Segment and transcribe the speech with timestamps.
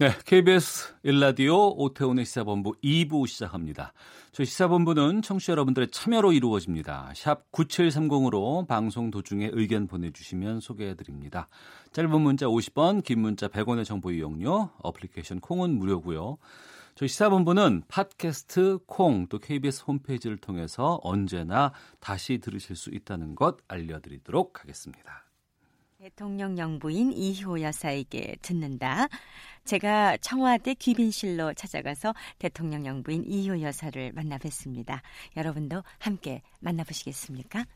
[0.00, 3.92] 네, KBS 일라디오 오태훈의 시사본부 2부 시작합니다.
[4.32, 7.12] 저희 시사본부는 청취자 여러분들의 참여로 이루어집니다.
[7.14, 11.48] 샵 9730으로 방송 도중에 의견 보내주시면 소개해드립니다.
[11.92, 16.38] 짧은 문자 50원, 긴 문자 100원의 정보 이용료, 어플리케이션 콩은 무료고요.
[16.94, 24.62] 저희 시사본부는 팟캐스트, 콩, 또 KBS 홈페이지를 통해서 언제나 다시 들으실 수 있다는 것 알려드리도록
[24.62, 25.29] 하겠습니다.
[26.00, 29.06] 대통령 영부인 이효 여사에게 듣는다.
[29.66, 35.00] 제가 청와대 귀빈실로 찾아가서 대통령 영부인 이효 여사를 만나 뵀습니다.
[35.36, 37.66] 여러분도 함께 만나보시겠습니까?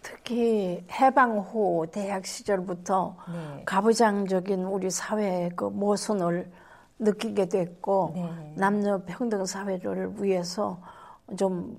[0.00, 3.64] 특히 해방 후 대학 시절부터 네.
[3.66, 6.50] 가부장적인 우리 사회의 그 모순을
[6.98, 8.54] 느끼게 됐고 네.
[8.56, 10.80] 남녀 평등 사회를 위해서
[11.36, 11.78] 좀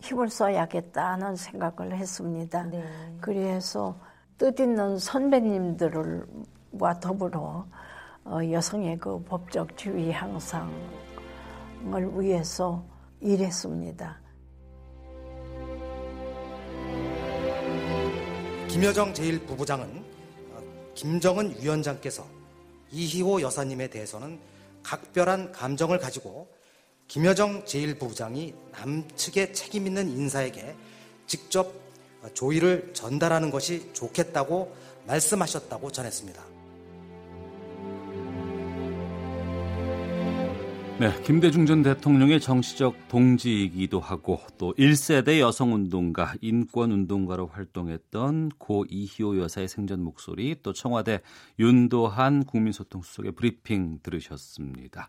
[0.00, 2.62] 힘을 써야겠다는 생각을 했습니다.
[2.62, 2.82] 네.
[3.20, 3.94] 그래서
[4.42, 7.64] 뜻있는 선배님들과 더불어
[8.24, 10.72] 어, 여성의 그 법적 지위 향상을
[12.16, 12.84] 위해서
[13.20, 14.20] 일했습니다.
[18.66, 20.02] 김여정 제1부부장은
[20.50, 20.60] 어,
[20.94, 22.26] 김정은 위원장께서
[22.90, 24.40] 이희호 여사님에 대해서는
[24.82, 26.48] 각별한 감정을 가지고
[27.06, 30.74] 김여정 제1부부장이 남측에 책임 있는 인사에게
[31.28, 31.91] 직접 어,
[32.34, 34.74] 조의를 전달하는 것이 좋겠다고
[35.06, 36.51] 말씀하셨다고 전했습니다.
[41.00, 49.66] 네, 김대중 전 대통령의 정치적 동지이기도 하고 또 1세대 여성운동가, 인권운동가로 활동했던 고 이희호 여사의
[49.66, 51.20] 생전 목소리 또 청와대
[51.58, 55.08] 윤도한 국민소통수석의 브리핑 들으셨습니다.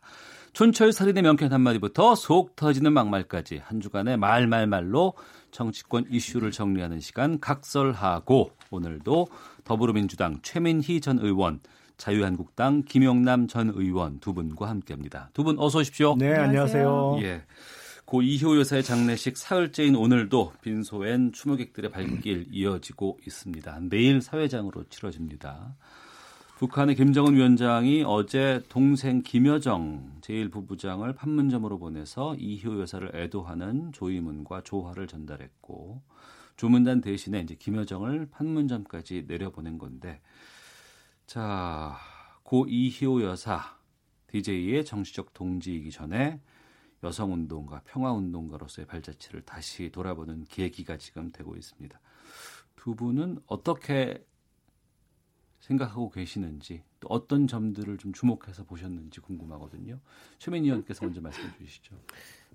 [0.54, 5.14] 촌철살인의 명쾌한 한마디부터 속 터지는 막말까지 한 주간의 말말말로
[5.52, 9.28] 정치권 이슈를 정리하는 시간 각설하고 오늘도
[9.64, 11.60] 더불어민주당 최민희 전 의원
[12.08, 15.30] 자유한국당 김영남 전 의원 두 분과 함께합니다.
[15.34, 16.16] 두 분 어서 오십시오.
[16.18, 17.20] 네, 안녕하세요.
[17.22, 17.44] 예.
[18.04, 23.80] 고 이효 여사의 장례식 사흘째인 오늘도 빈소엔 추모객들의 발길 이어지고 있습니다.
[23.90, 25.78] 내일 사회장으로 치러집니다.
[26.58, 36.02] 북한의 김정은 위원장이 어제 동생 김여정 제1부부장을 판문점으로 보내서 이효 여사를 애도하는 조의문과 조화를 전달했고
[36.58, 40.20] 조문단 대신에 이제 김여정을 판문점까지 내려보낸 건데
[41.26, 41.98] 자,
[42.44, 43.78] 고 이희호 여사
[44.28, 46.40] DJ의 정치적 동지이기 전에
[47.04, 52.00] 여성운동가, 평화운동가로서의 발자취를 다시 돌아보는 계기가 지금 되고 있습니다.
[52.76, 54.26] 두 분은 어떻게
[55.60, 60.00] 생각하고 계시는지 또 어떤 점들을 좀 주목해서 보셨는지 궁금하거든요.
[60.38, 61.96] 최민희 의원께서 먼저 말씀해 주시죠.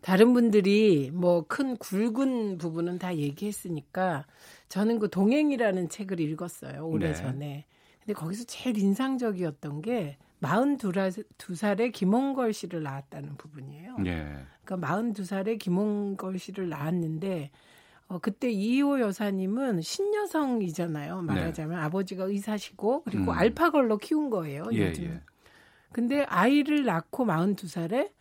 [0.03, 4.27] 다른 분들이 뭐 큰 굵은 부분은 다 얘기했으니까
[4.69, 6.87] 저는 그 동행이라는 책을 읽었어요.
[6.87, 7.15] 오래 네.
[7.15, 7.67] 전에.
[8.09, 13.97] 근데 거기서 제일 인상적이었던 게 42살에 김홍걸 씨를 낳았다는 부분이에요.
[14.07, 14.47] 예.
[14.65, 17.51] 그러니까 42살에 김홍걸 씨를 낳았는데
[18.07, 21.21] 어, 그때 이희호 여사님은 신여성이잖아요.
[21.21, 23.31] 말하자면 아버지가 의사시고 그리고 네.
[23.31, 23.39] 음.
[23.39, 24.65] 알파걸로 키운 거예요.
[24.73, 25.05] 예, 요즘.
[25.05, 25.21] 예.
[25.93, 28.13] 근데 아이를 낳고 42살에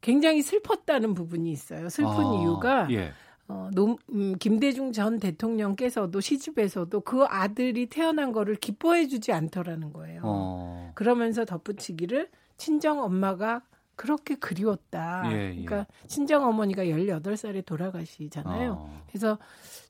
[0.00, 1.90] 굉장히 슬펐다는 부분이 있어요.
[1.90, 3.12] 슬픈 아, 이유가 예.
[3.48, 10.20] 어, 노, 음, 김대중 전 대통령께서도 시집에서도 그 아들이 태어난 거를 기뻐해 주지 않더라는 거예요.
[10.22, 10.92] 어.
[10.94, 12.28] 그러면서 덧붙이기를
[12.58, 13.62] 친정 엄마가
[13.96, 15.22] 그렇게 그리웠다.
[15.32, 15.64] 예, 예.
[15.64, 18.72] 그러니까 친정 어머니가 18살에 돌아가시잖아요.
[18.72, 19.02] 어.
[19.08, 19.38] 그래서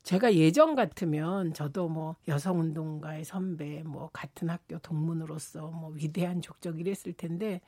[0.03, 6.79] 제가 예전 같으면 저도 뭐 여성 운동가의 선배, 뭐 같은 학교 동문으로서 뭐 위대한 족적
[6.79, 7.61] 이랬을 텐데,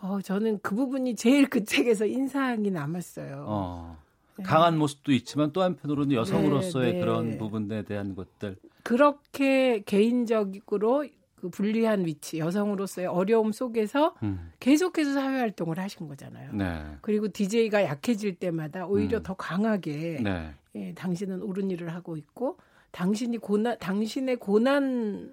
[0.00, 3.44] 어, 저는 그 부분이 제일 그 책에서 인상이 남았어요.
[3.46, 4.05] 어.
[4.38, 4.44] 네.
[4.44, 7.00] 강한 모습도 있지만 또 한편으로는 여성으로서의 네, 네.
[7.00, 8.56] 그런 부분에 대한 것들.
[8.82, 11.06] 그렇게 개인적으로
[11.36, 14.52] 그 불리한 위치, 여성으로서의 어려움 속에서 음.
[14.58, 16.52] 계속해서 사회 활동을 하신 거잖아요.
[16.52, 16.82] 네.
[17.02, 19.22] 그리고 DJ가 약해질 때마다 오히려 음.
[19.22, 20.54] 더 강하게 네.
[20.74, 22.58] 예, 당신은 옳은 일을 하고 있고
[22.90, 25.32] 당신이 고난 당신의 고난을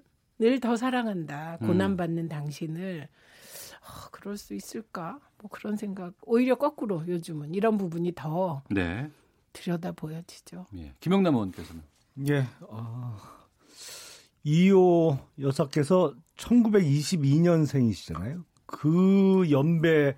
[0.60, 1.58] 더 사랑한다.
[1.62, 1.66] 음.
[1.66, 3.08] 고난 받는 당신을
[3.84, 5.20] 어, 그럴 수 있을까?
[5.38, 6.14] 뭐 그런 생각.
[6.22, 9.10] 오히려 거꾸로 요즘은 이런 부분이 더 네.
[9.52, 10.66] 들여다 보여지죠.
[10.76, 10.94] 예.
[11.00, 11.82] 김영남 의원께서는.
[12.28, 13.16] 예, 어,
[14.44, 18.44] 이호 여사께서 1922년생이시잖아요.
[18.66, 20.14] 그 연배는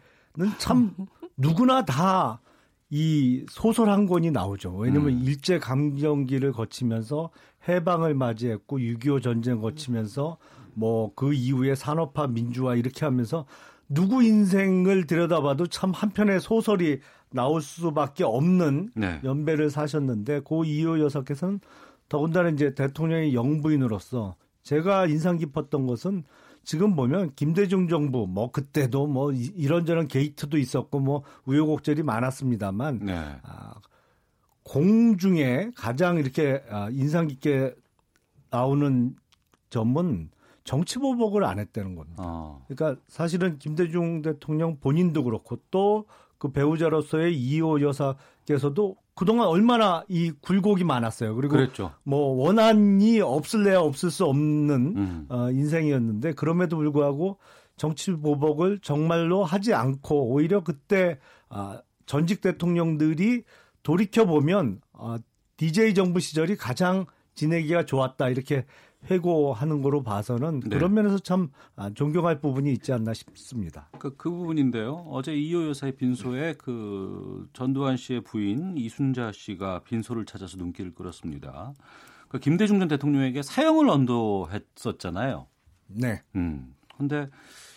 [0.59, 0.95] 참
[1.37, 2.41] 누구나 다
[2.89, 4.77] 이 소설 한 권이 나오죠.
[4.77, 5.23] 왜냐면 음.
[5.25, 7.31] 일제 감정기를 거치면서
[7.69, 10.39] 해방을 맞이했고 6.25 전쟁 거치면서
[10.76, 13.46] 뭐 그 이후에 산업화 민주화 이렇게 하면서
[13.88, 17.00] 누구 인생을 들여다봐도 참 한편의 소설이
[17.31, 19.20] 나올 수밖에 없는 네.
[19.25, 21.61] 연배를 사셨는데 고 이호 여사께서는
[22.08, 26.25] 더군다나 이제 대통령의 영부인으로서 제가 인상 깊었던 것은
[26.64, 33.14] 지금 보면 김대중 정부 뭐 그때도 뭐 이런저런 게이트도 있었고 뭐 우여곡절이 많았습니다만 네.
[33.43, 33.75] 아,
[34.64, 37.75] 공중에 가장 이렇게 아, 인상 깊게
[38.50, 39.14] 나오는
[39.70, 40.31] 점은
[40.67, 42.23] 정치 보복을 안 했다는 겁니다.
[42.23, 42.65] 어.
[42.69, 46.05] 그러니까 사실은 김대중 대통령 본인도 그렇고 또
[46.39, 51.35] 그 배우자로서의 이호 여사께서도 그동안 얼마나 이 굴곡이 많았어요.
[51.35, 51.93] 그리고 그랬죠.
[52.03, 55.27] 뭐 원한이 없을래야 없을 수 없는 음.
[55.31, 57.39] 어, 인생이었는데 그럼에도 불구하고
[57.77, 61.19] 정치 보복을 정말로 하지 않고 오히려 그때
[61.49, 63.45] 아, 전직 대통령들이
[63.83, 65.17] 돌이켜 보면 어,
[65.57, 68.67] DJ 정부 시절이 가장 지내기가 좋았다 이렇게
[69.11, 70.76] 회고하는 거로 봐서는 네.
[70.76, 73.88] 그런 면에서 참 아, 존경할 부분이 있지 않나 싶습니다.
[73.99, 75.06] 그, 그 부분인데요.
[75.08, 81.75] 어제 이호 여사의 빈소에 그 전두환 씨의 부인 이순자 씨가 빈소를 찾아서 눈길을 끌었습니다.
[82.29, 85.47] 그 김대중 전 대통령에게 사형을 언도했었잖아요.
[85.88, 86.23] 네.
[86.35, 86.75] 음.
[86.97, 87.29] 근데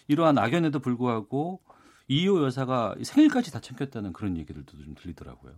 [0.08, 1.62] 이러한 악연에도 불구하고
[2.08, 5.54] 이호 여사가 생일까지 다 챙겼다는 그런 얘기들도 좀 들리더라고요.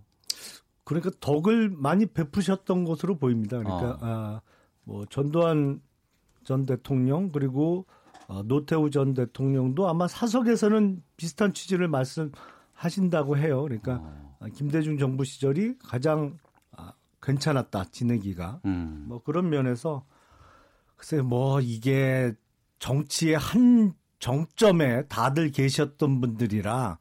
[0.84, 3.58] 그러니까 덕을 많이 베푸셨던 것으로 보입니다.
[3.58, 3.98] 그러니까 어.
[4.02, 4.42] 아,
[4.84, 5.82] 뭐 전두환
[6.44, 7.86] 전 대통령 그리고
[8.28, 13.64] 어, 노태우 전 대통령도 아마 사석에서는 비슷한 취지를 말씀하신다고 해요.
[13.64, 14.02] 그러니까
[14.40, 14.46] 어.
[14.56, 16.38] 김대중 정부 시절이 가장
[16.72, 19.06] 아, 괜찮았다 지내기가 음.
[19.08, 20.06] 뭐 그런 면에서
[20.96, 22.34] 글쎄 뭐 이게
[22.80, 27.00] 정치의 한 정점에 다들 계셨던 분들이라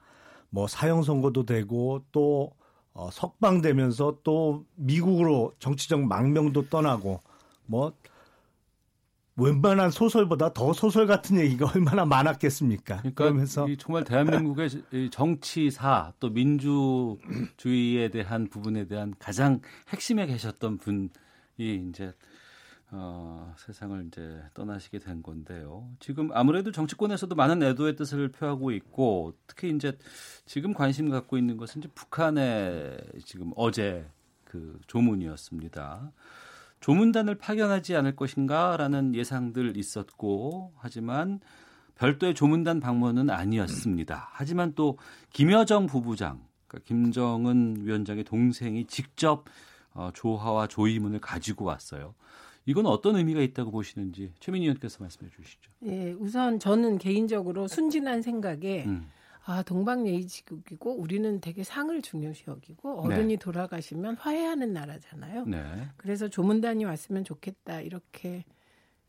[0.49, 2.51] 뭐 사형 선고도 되고 또
[2.93, 7.21] 어, 석방되면서 또 미국으로 정치적 망명도 떠나고
[7.71, 7.95] 뭐
[9.37, 12.99] 웬만한 소설보다 더 소설 같은 얘기가 얼마나 많았겠습니까?
[12.99, 14.69] 그러니까 그러면서 정말 대한민국의
[15.13, 21.09] 정치사 또 민주주의에 대한 부분에 대한 가장 핵심에 계셨던 분이
[21.89, 22.13] 이제
[22.91, 25.89] 어, 세상을 이제 떠나시게 된 건데요.
[26.01, 29.97] 지금 아무래도 정치권에서도 많은 애도의 뜻을 표하고 있고 특히 이제
[30.45, 34.05] 지금 관심 갖고 있는 것은 이제 북한의 지금 어제
[34.45, 36.11] 그 조문이었습니다.
[36.81, 41.41] 조문단을 파견하지 않을 것인가라는 예상들 있었고 하지만
[41.97, 44.31] 별도의 조문단 방문은 아니었습니다.
[44.33, 44.99] 하지만 또
[45.33, 49.45] 김여정 부부장, 그러니까 김정은 위원장의 동생이 직접
[49.93, 52.15] 어, 조화와 조의문을 가지고 왔어요.
[52.65, 55.71] 이건 어떤 의미가 있다고 보시는지 최민희 의원께서 말씀해 주시죠.
[55.87, 59.09] 예, 우선 저는 개인적으로 순진한 생각에 음.
[59.45, 63.37] 아, 동방예의지국이고 우리는 되게 상을 중요시 여기고 어른이 네.
[63.37, 65.45] 돌아가시면 화해하는 나라잖아요.
[65.47, 65.89] 네.
[65.97, 68.45] 그래서 조문단이 왔으면 좋겠다 이렇게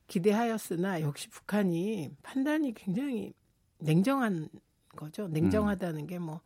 [0.08, 3.34] 기대하였으나 역시 북한이 판단이 굉장히
[3.80, 4.50] 냉정한
[4.96, 5.28] 거죠.
[5.28, 6.08] 냉정하다는 음.
[6.08, 6.42] 게뭐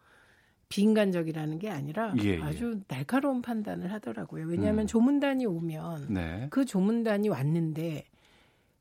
[0.69, 2.41] 비인간적이라는 게 아니라 예, 예.
[2.41, 4.47] 아주 날카로운 판단을 하더라고요.
[4.47, 4.87] 왜냐하면 음.
[4.87, 6.47] 조문단이 오면 네.
[6.49, 8.05] 그 조문단이 왔는데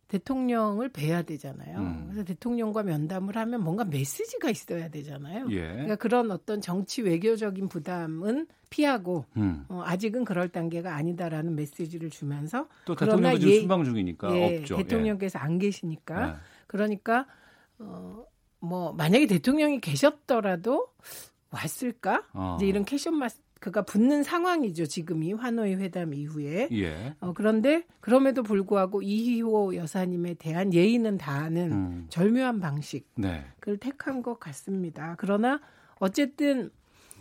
[0.08, 1.78] 대통령을 뵈야 되잖아요.
[1.78, 2.04] 음.
[2.06, 5.46] 그래서 대통령과 면담을 하면 뭔가 메시지가 있어야 되잖아요.
[5.50, 5.60] 예.
[5.60, 9.64] 그러니까 그런 어떤 정치 외교적인 부담은 피하고 음.
[9.69, 14.76] 어, 아직은 그럴 단계가 아니다라는 메시지를 주면서 또 대통령도 지금 예, 순방 중이니까 예, 없죠.
[14.76, 15.43] 대통령께서 예.
[15.43, 16.32] 안 계시니까 네.
[16.67, 17.26] 그러니까
[17.79, 18.24] 어,
[18.60, 20.88] 뭐 만약에 대통령이 계셨더라도
[21.50, 22.24] 왔을까?
[22.32, 22.56] 어.
[22.58, 24.84] 이제 이런 캐션 마스 그가 붙는 상황이죠.
[24.84, 26.68] 지금이 하노이 회담 이후에.
[26.72, 27.14] 예.
[27.20, 32.06] 어, 그런데 그럼에도 불구하고 이희호 여사님에 대한 예의는 다하는 음.
[32.10, 33.46] 절묘한 방식을 네.
[33.80, 35.14] 택한 것 같습니다.
[35.16, 35.62] 그러나
[35.98, 36.68] 어쨌든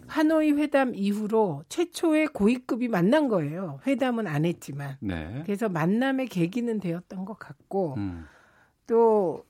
[0.08, 3.80] 하노이 회담 이후로 최초의 고위급이 만난 거예요.
[3.88, 4.98] 회담은 안 했지만.
[5.00, 5.44] 네.
[5.46, 8.26] 그래서 만남의 계기는 되었던 것 같고 음.
[8.86, 9.46] 또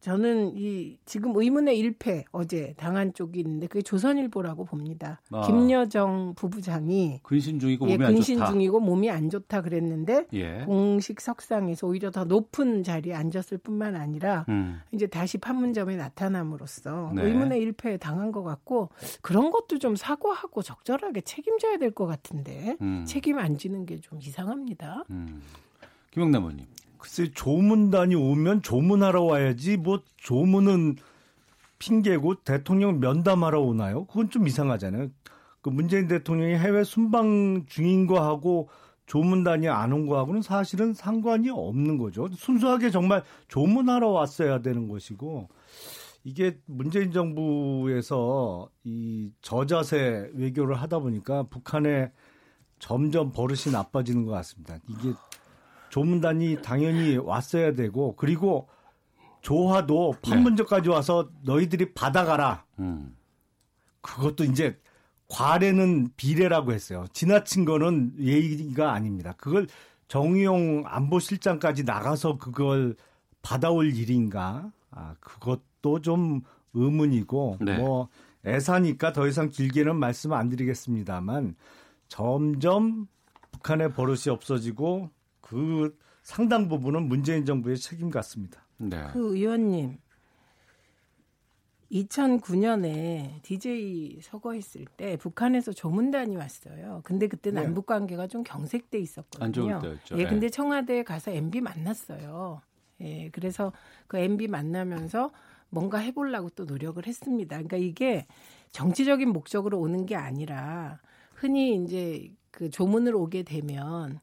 [0.00, 5.20] 저는 이 지금 의문의 일패 어제 당한 쪽이 있는데 그게 조선일보라고 봅니다.
[5.32, 5.40] 아.
[5.46, 8.52] 김여정 부부장이 근신 중이고 예, 몸이 예, 근신 안 좋다.
[8.52, 10.62] 중이고 몸이 안 좋다 그랬는데 예.
[10.64, 14.80] 공식 석상에서 오히려 더 높은 자리에 앉았을 뿐만 아니라 음.
[14.92, 17.22] 이제 다시 판문점에 나타남으로써 네.
[17.22, 18.90] 의문의 일패에 당한 것 같고
[19.22, 23.04] 그런 것도 좀 사과하고 적절하게 책임져야 될 것 같은데 음.
[23.06, 25.04] 책임 안 지는 게 좀 이상합니다.
[25.10, 25.40] 음.
[26.10, 26.66] 김영남 의원님.
[27.06, 30.96] 글쎄 조문단이 오면 조문하러 와야지 뭐 조문은
[31.78, 34.06] 핑계고 대통령 면담하러 오나요?
[34.06, 35.10] 그건 좀 이상하잖아요.
[35.62, 38.68] 그 문재인 대통령이 해외 순방 중인 거하고
[39.06, 42.26] 조문단이 안 온 거하고는 사실은 상관이 없는 거죠.
[42.28, 45.48] 순수하게 정말 조문하러 왔어야 되는 것이고
[46.24, 52.10] 이게 문재인 정부에서 이 저자세 외교를 하다 보니까 북한에
[52.80, 54.78] 점점 버릇이 나빠지는 것 같습니다.
[54.88, 55.12] 이게
[55.88, 58.68] 조문단이 당연히 왔어야 되고 그리고
[59.42, 62.64] 조화도 판문점까지 와서 너희들이 받아가라.
[62.80, 63.16] 음.
[64.00, 64.78] 그것도 이제
[65.28, 67.06] 과례는 비례라고 했어요.
[67.12, 69.34] 지나친 거는 예의가 아닙니다.
[69.36, 69.66] 그걸
[70.08, 72.96] 정의용 안보실장까지 나가서 그걸
[73.42, 74.70] 받아올 일인가?
[74.90, 76.42] 아, 그것도 좀
[76.74, 77.78] 의문이고 네.
[77.78, 78.08] 뭐
[78.44, 81.56] 애사니까 더 이상 길게는 말씀 안 드리겠습니다만
[82.08, 83.08] 점점
[83.52, 85.10] 북한의 버릇이 없어지고
[85.46, 88.66] 그 상당 부분은 문재인 정부의 책임 같습니다.
[88.78, 89.06] 네.
[89.12, 89.96] 그 의원님
[91.92, 97.00] 2009년에 DJ 서거했을 때 북한에서 조문단이 왔어요.
[97.04, 97.62] 근데 그때 네.
[97.62, 99.44] 남북 관계가 좀 경색돼 있었거든요.
[99.44, 100.18] 안 좋을 때였죠.
[100.18, 100.28] 예, 네.
[100.28, 102.60] 근데 청와대에 가서 MB 만났어요.
[103.02, 103.72] 예, 그래서
[104.08, 105.30] 그 MB 만나면서
[105.70, 107.54] 뭔가 해보려고 또 노력을 했습니다.
[107.54, 108.26] 그러니까 이게
[108.72, 110.98] 정치적인 목적으로 오는 게 아니라
[111.34, 114.18] 흔히 이제 그 조문을 오게 되면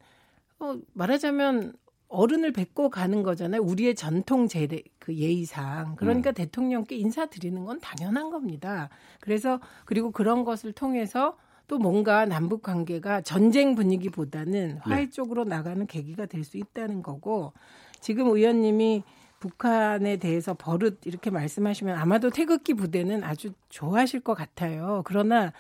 [0.64, 1.74] 어, 말하자면
[2.08, 3.62] 어른을 뵙고 가는 거잖아요.
[3.62, 5.96] 우리의 전통 제례 그 예의상.
[5.96, 6.34] 그러니까 음.
[6.36, 8.90] 대통령께 인사드리는 건 당연한 겁니다.
[9.20, 11.36] 그래서 그리고 그런 것을 통해서
[11.68, 15.10] 또 뭔가 남북 관계가 전쟁 분위기보다는 화해 네.
[15.10, 17.54] 쪽으로 나가는 계기가 될 수 있다는 거고
[18.00, 19.04] 지금 의원님이
[19.40, 25.02] 북한에 대해서 버릇 이렇게 말씀하시면 아마도 태극기 부대는 아주 좋아하실 것 같아요.
[25.06, 25.52] 그러나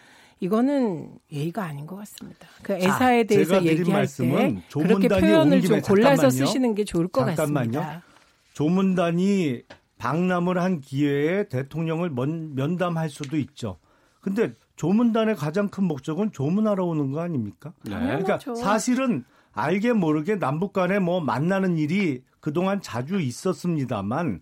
[0.43, 2.47] 이거는 예의가 아닌 것 같습니다.
[2.61, 6.29] 그 자, 애사에 대해서 제가 드린 얘기할 말씀은 때 그렇게 조문단이 표현을 온좀 골라서 잠깐만요.
[6.45, 7.79] 쓰시는 게 좋을 것 잠깐만요.
[7.79, 8.03] 같습니다.
[8.51, 9.61] 조문단이
[9.97, 13.77] 방남을 한 기회에 대통령을 면, 면담할 수도 있죠.
[14.19, 17.71] 근데 조문단의 가장 큰 목적은 조문하러 오는 거 아닙니까?
[17.85, 17.95] 네.
[18.21, 18.37] 그러니까.
[18.55, 19.23] 사실은
[19.53, 24.41] 알게 모르게 남북 간에 뭐 만나는 일이 그동안 자주 있었습니다만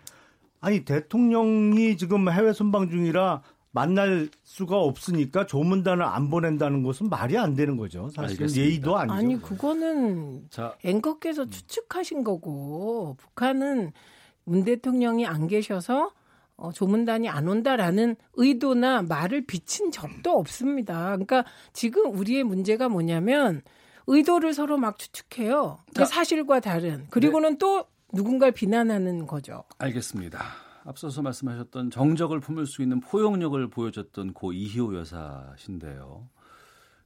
[0.62, 7.56] 아니 대통령이 지금 해외 순방 중이라 만날 수가 없으니까 조문단을 안 보낸다는 것은 말이 안
[7.56, 8.10] 되는 거죠.
[8.10, 8.62] 사실은 알겠습니다.
[8.62, 9.14] 예의도 아니죠.
[9.16, 13.94] 아니 그거는 자, 앵커께서 추측하신 거고 북한은
[14.44, 16.12] 문 대통령이 안 계셔서
[16.58, 21.06] 어, 조문단이 안 온다라는 의도나 말을 비친 적도 없습니다.
[21.12, 23.62] 그러니까 지금 우리의 문제가 뭐냐면
[24.06, 25.80] 의도를 서로 막 추측해요.
[25.88, 26.06] 그 자.
[26.06, 27.08] 사실과 다른.
[27.10, 29.64] 그리고는 또 누군가를 비난하는 거죠.
[29.78, 30.44] 알겠습니다.
[30.84, 36.28] 앞서서 말씀하셨던 정적을 품을 수 있는 포용력을 보여줬던 고 이희호 여사신데요.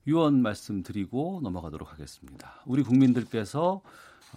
[0.08, 2.62] 유언 말씀드리고 넘어가도록 하겠습니다.
[2.66, 3.82] 우리 국민들께서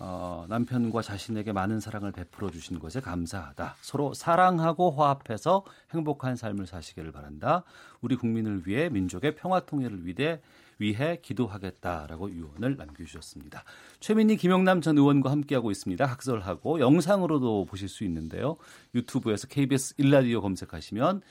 [0.00, 3.76] 어, 남편과 자신에게 많은 사랑을 베풀어 주신 것에 감사하다.
[3.80, 7.64] 서로 사랑하고 화합해서 행복한 삶을 사시기를 바란다.
[8.00, 10.40] 우리 국민을 위해 민족의 평화 통일을 위해
[10.78, 13.64] 위해 기도하겠다라고 유언을 남겨주셨습니다.
[14.00, 16.04] 최민희 김영남 전 의원과 함께하고 있습니다.
[16.06, 18.56] 학설하고 영상으로도 보실 수 있는데요.
[18.94, 21.22] 유튜브에서 KBS 일라디오 검색하시면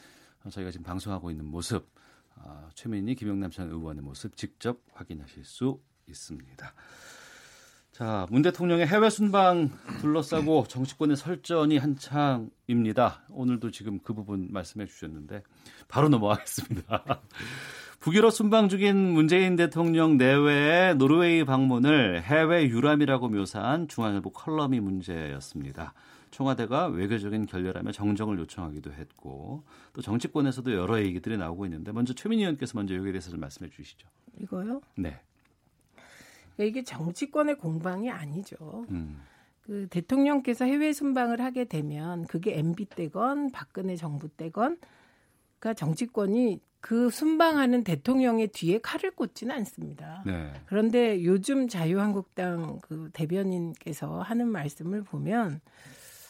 [0.49, 1.89] 저희가 지금 방송하고 있는 모습,
[2.35, 6.73] 아, 최민희 김영남 전 의원의 모습 직접 확인하실 수 있습니다.
[7.97, 13.23] 자, 문 대통령의 해외 순방 둘러싸고 정치권의 설전이 한창입니다.
[13.31, 15.41] 오늘도 지금 그 부분 말씀해 주셨는데
[15.87, 17.03] 바로 넘어가겠습니다.
[17.99, 25.95] 북유럽 순방 중인 문재인 대통령 내외의 노르웨이 방문을 해외 유람이라고 묘사한 중앙일보 컬럼이 문제였습니다.
[26.29, 29.63] 청와대가 외교적인 결렬하며 정정을 요청하기도 했고
[29.93, 34.07] 또 정치권에서도 여러 얘기들이 나오고 있는데 먼저 최민희 의원께서 먼저 여기에 대해서 좀 말씀해 주시죠.
[34.39, 34.81] 이거요?
[34.95, 35.19] 네.
[36.65, 38.85] 이게 정치권의 공방이 아니죠.
[38.89, 39.21] 음.
[39.61, 44.77] 그 대통령께서 해외 순방을 하게 되면 그게 MB 때건 박근혜 정부 때건
[45.59, 50.23] 그러니까 정치권이 그 순방하는 대통령의 뒤에 칼을 꽂지는 않습니다.
[50.25, 50.53] 네.
[50.67, 55.59] 그런데 요즘 자유한국당 그 대변인께서 하는 말씀을 보면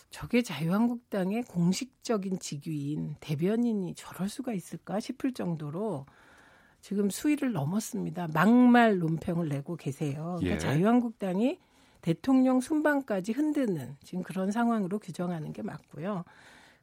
[0.09, 6.05] 저게 자유한국당의 공식적인 직위인 대변인이 저럴 수가 있을까 싶을 정도로
[6.87, 8.29] 지금 수위를 넘었습니다.
[8.33, 10.37] 막말 논평을 내고 계세요.
[10.39, 10.57] 그러니까 예.
[10.57, 11.59] 자유한국당이
[11.99, 16.23] 대통령 순방까지 흔드는 지금 그런 상황으로 규정하는 게 맞고요.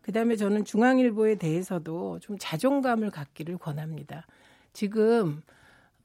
[0.03, 4.27] 그다음에 저는 중앙일보에 대해서도 좀 자존감을 갖기를 권합니다.
[4.75, 5.41] 지금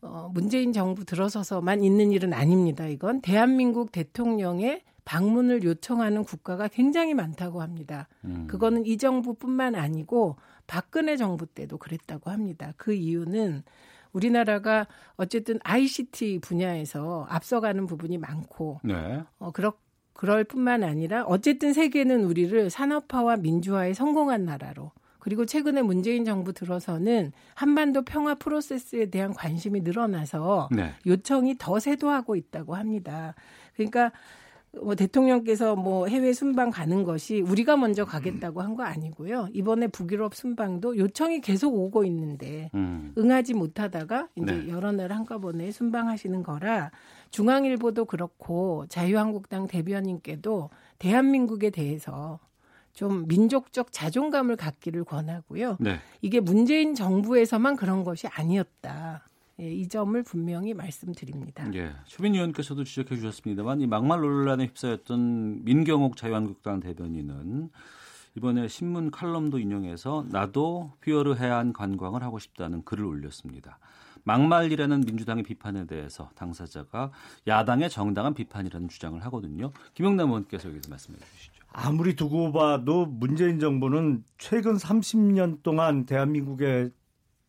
[0.02, 2.88] 어, 문재인 정부 들어서서만 있는 일은 아닙니다.
[2.88, 8.08] 이건 대한민국 대통령의 방문을 요청하는 국가가 굉장히 많다고 합니다.
[8.24, 8.48] 음.
[8.48, 10.38] 그거는 이 정부뿐만 아니고
[10.70, 12.74] 박근혜 정부 때도 그랬다고 합니다.
[12.78, 13.64] 그 이유는
[14.14, 14.86] 우리나라가
[15.18, 19.24] 어쨌든 ICT 분야에서 앞서가는 부분이 많고 네.
[19.40, 19.74] 어, 그렇,
[20.14, 27.32] 그럴 뿐만 아니라 어쨌든 세계는 우리를 산업화와 민주화에 성공한 나라로 그리고 최근에 문재인 정부 들어서는
[27.56, 30.94] 한반도 평화 프로세스에 대한 관심이 늘어나서 네.
[31.06, 33.34] 요청이 더 세도하고 있다고 합니다.
[33.76, 34.12] 그러니까
[34.72, 39.50] 뭐 대통령께서 뭐 해외 순방 가는 것이 우리가 먼저 가겠다고 한 거 아니고요.
[39.52, 43.14] 이번에 북유럽 순방도 요청이 계속 오고 있는데 음.
[43.18, 44.70] 응하지 못하다가 이제 네.
[44.70, 46.92] 여러 나라 한꺼번에 순방하시는 거라
[47.32, 52.40] 중앙일보도 그렇고 자유한국당 대변인께도 대한민국에 대해서
[52.94, 55.78] 좀 민족적 자존감을 갖기를 권하고요.
[55.80, 55.98] 네.
[56.22, 59.29] 이게 문재인 정부에서만 그런 것이 아니었다.
[59.60, 61.70] 예, 이 점을 분명히 말씀드립니다.
[61.74, 61.92] 예.
[62.06, 67.70] 최민 의원께서도 지적해 주셨습니다만 이 막말 논란에 휩싸였던 민경옥 자유한국당 대변인은
[68.38, 73.80] 이번에 신문 칼럼도 인용해서 나도 휘어르 해안 관광을 하고 싶다는 글을 올렸습니다.
[74.24, 77.12] 막말이라는 민주당의 비판에 대해서 당사자가
[77.48, 79.72] 야당의 정당한 비판이라는 주장을 하거든요.
[79.94, 81.64] 김영남 의원께서 여기서 말씀해 주시죠.
[81.72, 86.90] 아무리 두고 봐도 문재인 정부는 최근 30년 동안 대한민국에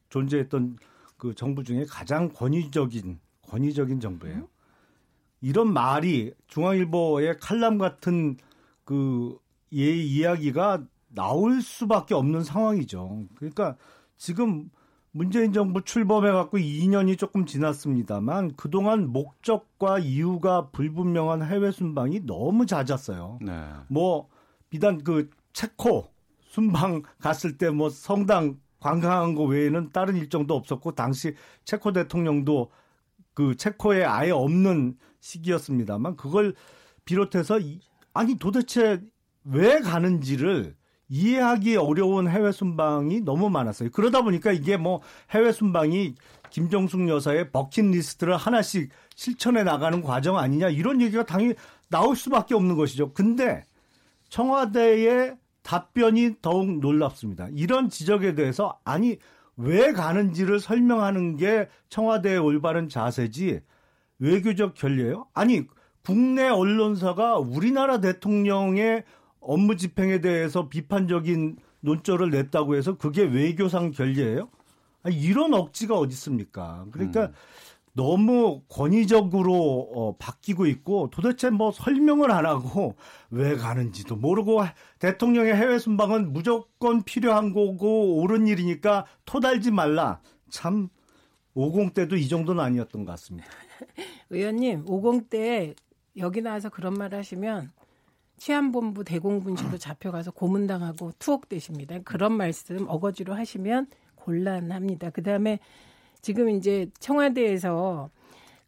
[0.08, 0.76] 존재했던
[1.20, 4.48] 그 정부 중에 가장 권위적인 권위적인 정부예요.
[5.42, 8.36] 이런 말이 중앙일보의 칼럼 같은
[8.84, 9.38] 그
[9.72, 13.24] 예, 이야기가 나올 수밖에 없는 상황이죠.
[13.36, 13.76] 그러니까
[14.16, 14.70] 지금
[15.12, 23.40] 문재인 정부 출범해 갖고 2년이 조금 지났습니다만 그동안 목적과 이유가 불분명한 해외 순방이 너무 잦았어요.
[23.42, 23.52] 네.
[23.88, 24.28] 뭐
[24.70, 26.08] 비단 그 체코
[26.48, 31.34] 순방 갔을 때 뭐 성당 관광한 거 외에는 다른 일정도 없었고 당시
[31.64, 32.70] 체코 대통령도
[33.34, 36.54] 그 체코에 아예 없는 시기였습니다만 그걸
[37.04, 37.80] 비롯해서 이-
[38.12, 39.00] 아니 도대체
[39.44, 40.74] 왜 가는지를
[41.08, 43.90] 이해하기 어려운 해외 순방이 너무 많았어요.
[43.90, 46.14] 그러다 보니까 이게 뭐 해외 순방이
[46.50, 51.54] 김정숙 여사의 버킷리스트를 하나씩 실천해 나가는 과정 아니냐 이런 얘기가 당연히
[51.88, 53.12] 나올 수밖에 없는 것이죠.
[53.12, 53.64] 근데
[54.28, 55.36] 청와대의
[55.70, 57.46] 답변이 더욱 놀랍습니다.
[57.52, 59.18] 이런 지적에 대해서 아니
[59.56, 63.60] 왜 가는지를 설명하는 게 청와대의 올바른 자세지
[64.18, 65.28] 외교적 결례예요?
[65.32, 65.62] 아니
[66.04, 69.04] 국내 언론사가 우리나라 대통령의
[69.38, 74.48] 업무 집행에 대해서 비판적인 논조를 냈다고 해서 그게 외교상 결례예요?
[75.04, 76.84] 아니, 이런 억지가 어디 있습니까?
[76.90, 77.30] 그러니까
[77.92, 82.94] 너무 권위적으로 어, 바뀌고 있고 도대체 뭐 설명을 안 하고
[83.30, 84.62] 왜 가는지도 모르고
[84.98, 90.20] 대통령의 해외 순방은 무조건 필요한 거고 옳은 일이니까 토달지 말라.
[90.50, 90.88] 참
[91.54, 93.48] 50 때도 이 정도는 아니었던 것 같습니다.
[94.30, 95.74] 의원님, 50 때
[96.16, 97.72] 여기 나와서 그런 말 하시면
[98.36, 102.00] 치안본부 대공분실로 잡혀가서 고문당하고 투옥되십니다.
[102.04, 105.10] 그런 말씀 어거지로 하시면 곤란합니다.
[105.10, 105.58] 그 다음에
[106.22, 108.10] 지금 이제 청와대에서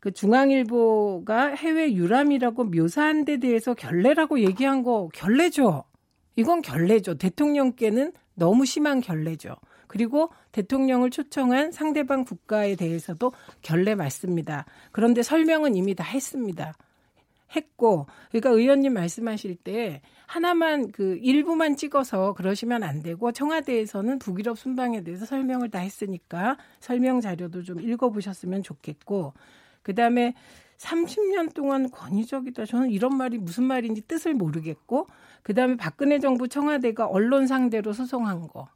[0.00, 5.84] 그 중앙일보가 해외 유람이라고 묘사한 데 대해서 결례라고 얘기한 거 결례죠.
[6.34, 7.18] 이건 결례죠.
[7.18, 9.54] 대통령께는 너무 심한 결례죠.
[9.86, 14.64] 그리고 대통령을 초청한 상대방 국가에 대해서도 결례 맞습니다.
[14.90, 16.72] 그런데 설명은 이미 다 했습니다.
[17.54, 25.02] 했고, 그러니까 의원님 말씀하실 때 하나만 그 일부만 찍어서 그러시면 안 되고 청와대에서는 북유럽 순방에
[25.02, 29.34] 대해서 설명을 다 했으니까 설명 자료도 좀 읽어보셨으면 좋겠고,
[29.82, 30.34] 그 다음에
[30.78, 32.64] 30년 동안 권위적이다.
[32.66, 35.06] 저는 이런 말이 무슨 말인지 뜻을 모르겠고,
[35.42, 38.68] 그 다음에 박근혜 정부 청와대가 언론 상대로 소송한 거.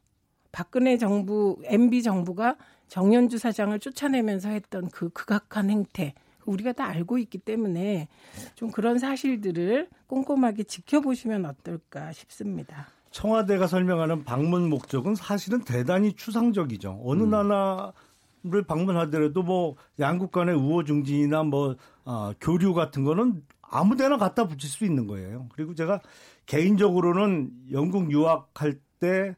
[0.51, 2.55] 박근혜 정부, MB 정부가
[2.87, 6.13] 정연주 사장을 쫓아내면서 했던 그 극악한 행태.
[6.51, 8.07] 우리가 다 알고 있기 때문에
[8.55, 12.87] 좀 그런 사실들을 꼼꼼하게 지켜보시면 어떨까 싶습니다.
[13.11, 17.01] 청와대가 설명하는 방문 목적은 사실은 대단히 추상적이죠.
[17.03, 24.17] 어느 나라를 방문하더라도 뭐 양국 간의 우호 중진이나 뭐 어, 교류 같은 거는 아무 데나
[24.17, 25.47] 갖다 붙일 수 있는 거예요.
[25.53, 26.01] 그리고 제가
[26.45, 29.35] 개인적으로는 영국 유학할 때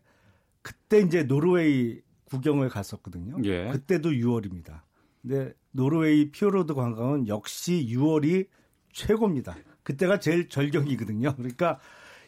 [0.61, 3.37] 그때 이제 노르웨이 구경을 갔었거든요.
[3.43, 3.69] 예.
[3.71, 4.81] 그때도 6월입니다.
[5.21, 8.47] 근데 노르웨이 피오르드 관광은 역시 6월이
[8.91, 9.55] 최고입니다.
[9.83, 11.35] 그때가 제일 절경이거든요.
[11.35, 11.79] 그러니까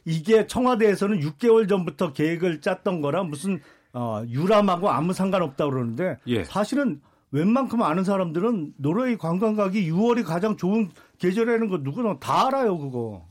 [0.06, 3.62] 이게 청와대에서는 6개월 전부터 계획을 짰던 거라 무슨
[3.94, 6.44] 어, 유람하고 아무 상관없다 그러는데 예.
[6.44, 7.02] 사실은
[7.32, 13.26] 웬만큼 아는 사람들은 노르웨이 관광 가기 6월이 가장 좋은 계절이라는 거 누구나 다 알아요, 그거.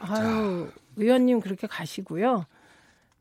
[0.00, 2.44] 아유, 의원님 그렇게 가시고요.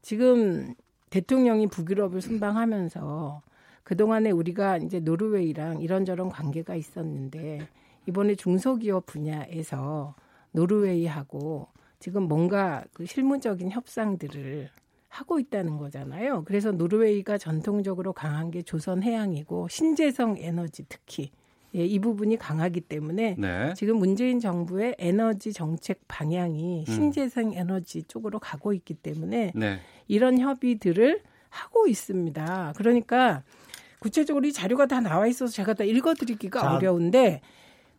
[0.01, 0.73] 지금
[1.09, 3.41] 대통령이 북유럽을 순방하면서
[3.87, 7.69] 그동안에 우리가 이제 노르웨이랑 이런저런 관계가 있었는데
[8.05, 10.13] 이번에 중소기업 분야에서
[10.51, 14.69] 노르웨이하고 지금 뭔가 그 실무적인 협상들을
[15.07, 16.43] 하고 있다는 거잖아요.
[16.43, 21.31] 그래서 노르웨이가 전통적으로 강한 게 조선 해양이고 신재생 에너지 특히
[21.73, 23.73] 예, 이 부분이 강하기 때문에 네.
[23.77, 29.79] 지금 문재인 정부의 에너지 정책 방향이 신재생 에너지 쪽으로 가고 있기 때문에 네.
[30.09, 32.73] 이런 협의들을 하고 있습니다.
[32.75, 33.43] 그러니까
[33.99, 36.75] 구체적으로 이 자료가 다 나와 있어서 제가 다 읽어드리기가 자.
[36.75, 37.41] 어려운데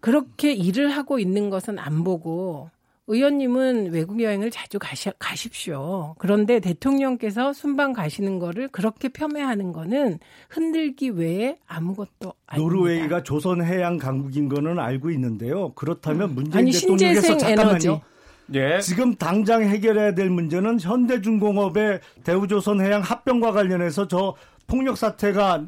[0.01, 2.71] 그렇게 일을 하고 있는 것은 안 보고
[3.11, 6.15] 의원님은 외국 여행을 자주 가시, 가십시오.
[6.19, 10.19] 그런데 대통령께서 순방 가시는 거를 그렇게 폄훼하는 거는
[10.51, 12.57] 흔들기 외에 아무것도 아닙니다.
[12.57, 15.73] 노르웨이가 조선 해양 강국인 거는 알고 있는데요.
[15.73, 16.35] 그렇다면 음.
[16.35, 17.73] 문재인 아니, 대통령께서 신재생 잠깐만요.
[17.73, 18.01] 에너지.
[18.55, 18.81] 예.
[18.81, 24.35] 지금 당장 해결해야 될 문제는 현대중공업의 대우조선 해양 합병과 관련해서 저
[24.67, 25.65] 폭력 사태가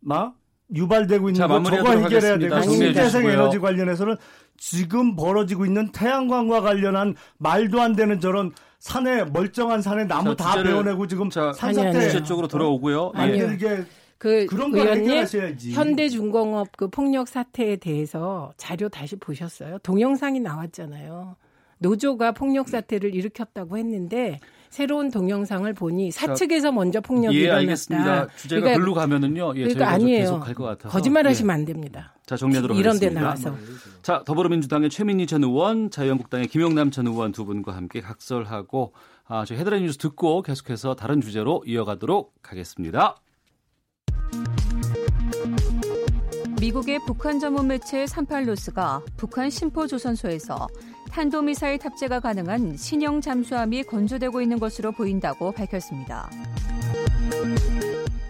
[0.00, 0.34] 막
[0.74, 2.60] 유발되고 있는 자, 거 저거 해결해야 하겠습니다.
[2.60, 3.26] 되고 신재생.
[3.30, 4.16] 에너지 관련해서는
[4.58, 10.62] 지금 벌어지고 있는 태양광과 관련한 말도 안 되는 저런 산에 멀쩡한 산에 나무 자, 다
[10.62, 12.00] 베어내고 지금 자, 산사태.
[12.00, 13.12] 주제 쪽으로 돌아오고요.
[13.16, 13.20] 예.
[13.20, 13.46] 아니요.
[13.46, 13.84] 만들게
[14.18, 15.72] 그 그런 거 의원님 해결하셔야지.
[15.72, 19.78] 현대중공업 그 폭력 사태에 대해서 자료 다시 보셨어요?
[19.78, 21.36] 동영상이 나왔잖아요.
[21.78, 27.60] 노조가 폭력 사태를 일으켰다고 했는데 새로운 동영상을 보니 사측에서 먼저 폭력이 예, 일어났다.
[27.60, 28.26] 알겠습니다.
[28.36, 29.52] 주제가 그러니까- 글로 가면은요.
[29.56, 30.20] 예, 그러니까 아니에요.
[30.20, 30.88] 계속 갈것 같아서.
[30.90, 31.54] 거짓말하시면 예.
[31.60, 32.14] 안 됩니다.
[32.26, 33.20] 자, 정리하도록 이런 데 하겠습니다.
[33.50, 33.56] 나와서
[34.02, 38.92] 자, 더불어민주당의 최민희 전 의원, 자유한국당의 김용남 전 의원 두 분과 함께 각설하고
[39.26, 43.16] 아, 저희 헤드라인 뉴스 듣고 계속해서 다른 주제로 이어가도록 하겠습니다.
[46.60, 50.66] 미국의 북한 전문 매체 38로스가 북한 심포조선소에서
[51.08, 56.30] 탄도미사일 탑재가 가능한 신형 잠수함이 건조되고 있는 것으로 보인다고 밝혔습니다.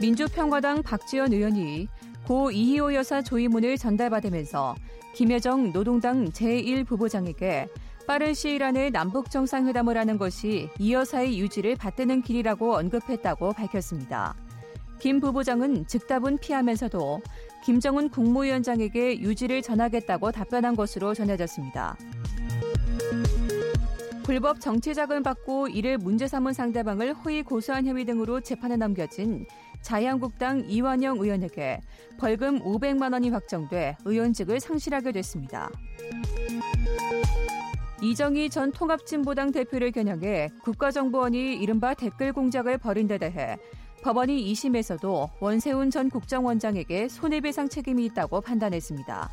[0.01, 1.89] 민주평화당 박지원 의원이
[2.27, 4.77] 고 이희호 여사 조의문을 전달받으면서
[5.15, 7.69] 김여정 노동당 제1부부장에게
[8.07, 14.35] 빠른 시일 안에 남북 정상회담을 하는 것이 이 여사의 유지를 받드는 길이라고 언급했다고 밝혔습니다.
[14.99, 17.21] 김 부부장은 즉답은 피하면서도
[17.65, 21.97] 김정은 국무위원장에게 유지를 전하겠다고 답변한 것으로 전해졌습니다.
[24.29, 29.47] 불법 정치 자금을 받고 이를 문제 삼은 상대방을 허위 고소한 혐의 등으로 재판에 넘겨진
[29.81, 31.81] 자유한국당 이완영 의원에게
[32.19, 35.71] 벌금 500만 원이 확정돼 의원직을 상실하게 됐습니다.
[38.03, 43.57] 이정희 전 통합진보당 대표를 겨냥해 국가정보원이 이른바 댓글 공작을 벌인 데 대해
[44.03, 49.31] 법원이 2심에서도 원세훈 전 국정원장에게 손해배상 책임이 있다고 판단했습니다.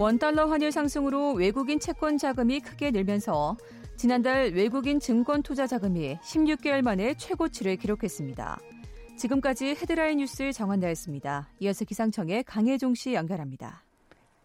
[0.00, 3.58] 원달러 환율 상승으로 외국인 채권 자금이 크게 늘면서
[3.98, 8.58] 지난달 외국인 증권 투자 자금이 16개월 만에 최고치를 기록했습니다.
[9.18, 11.50] 지금까지 헤드라인 뉴스 정한나였습니다.
[11.60, 13.84] 이어서 기상청의 강혜종 씨 연결합니다.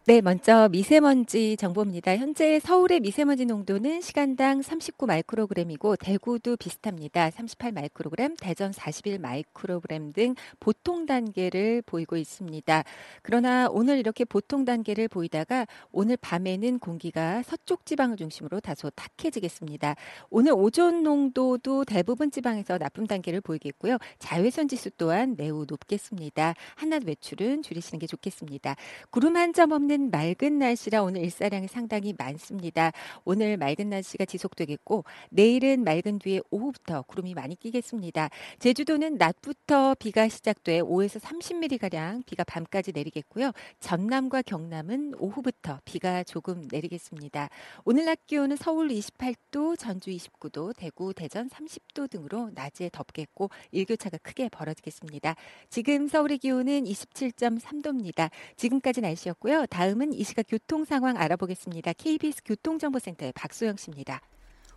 [0.08, 2.16] 네, 먼저 미세먼지 정보입니다.
[2.16, 7.32] 현재 서울의 미세먼지 농도는 시간당 39 마이크로그램이고 대구도 비슷합니다.
[7.32, 12.84] 38 마이크로그램, 대전 41 마이크로그램 등 보통 단계를 보이고 있습니다.
[13.22, 19.96] 그러나 오늘 이렇게 보통 단계를 보이다가 오늘 밤에는 공기가 서쪽 지방을 중심으로 다소 탁해지겠습니다.
[20.30, 23.98] 오늘 오존 농도도 대부분 지방에서 나쁨 단계를 보이겠고요.
[24.20, 26.54] 자외선 지수 또한 매우 높겠습니다.
[26.76, 28.76] 한낮 외출은 줄이시는 게 좋겠습니다.
[29.10, 32.92] 구름 한 점 없는 맑은 날씨라 오늘 일사량이 상당히 많습니다.
[33.24, 38.30] 오늘 맑은 날씨가 지속되겠고 내일은 맑은 뒤에 오후부터 구름이 많이 끼겠습니다.
[38.58, 43.52] 제주도는 낮부터 비가 시작돼 5에서 30mm 가량 비가 밤까지 내리겠고요.
[43.80, 47.48] 전남과 경남은 오후부터 비가 조금 내리겠습니다.
[47.84, 54.48] 오늘 낮 기온은 서울 28도, 전주 29도, 대구, 대전 30도 등으로 낮에 덥겠고 일교차가 크게
[54.48, 55.36] 벌어지겠습니다.
[55.70, 58.30] 지금 서울의 기온은 27.3도입니다.
[58.56, 59.66] 지금까지 날씨였고요.
[59.66, 61.92] 다음 은 이 시각 교통 상황 알아보겠습니다.
[61.94, 64.20] KBS 교통정보센터의 박소영 씨입니다.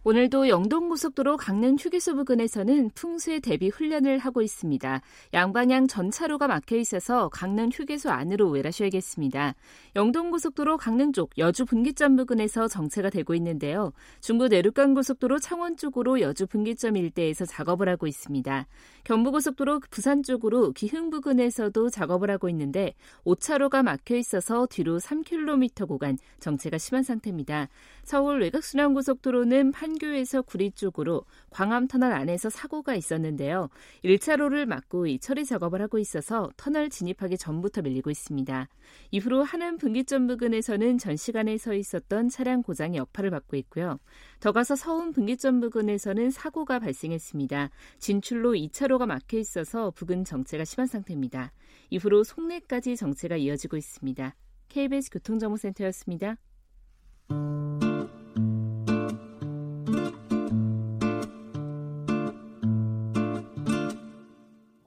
[0.06, 5.02] 오늘도 영동고속도로 강릉 휴게소 부근에서는 풍수에 대비 훈련을 하고 있습니다.
[5.34, 9.56] 양방향 전 차로가 막혀 있어서 강릉 휴게소 안으로 외라셔야겠습니다.
[9.98, 13.92] 영동고속도로 강릉 쪽 여주 분기점 부근에서 정체가 되고 있는데요.
[14.22, 18.68] 중부 내륙간 고속도로 창원 쪽으로 여주 분기점 일대에서 작업을 하고 있습니다.
[19.04, 22.94] 경부고속도로 부산 쪽으로 기흥 부근에서도 작업을 하고 있는데
[23.26, 27.68] 5차로가 막혀 있어서 뒤로 3km 구간 정체가 심한 상태입니다.
[28.04, 33.70] 서울 외곽순환고속도로는 판 교에서 구리 쪽으로 광암 터널 안에서 사고가 있었는데요.
[34.04, 38.68] 1차로를 막고 이 처리 작업을 하고 있어서 터널 진입하기 전부터 밀리고 있습니다.
[39.12, 44.00] 이후로 하남 분기점 부근에서는 전 시간에 서 있었던 차량 고장이 여파를 받고 있고요.
[44.40, 47.70] 더 가서 서운 분기점 부근에서는 사고가 발생했습니다.
[47.98, 51.52] 진출로 2차로가 막혀 있어서 부근 정체가 심한 상태입니다.
[51.90, 54.36] 이후로 송내까지 정체가 이어지고 있습니다.
[54.70, 56.38] KBS 교통정보센터였습니다.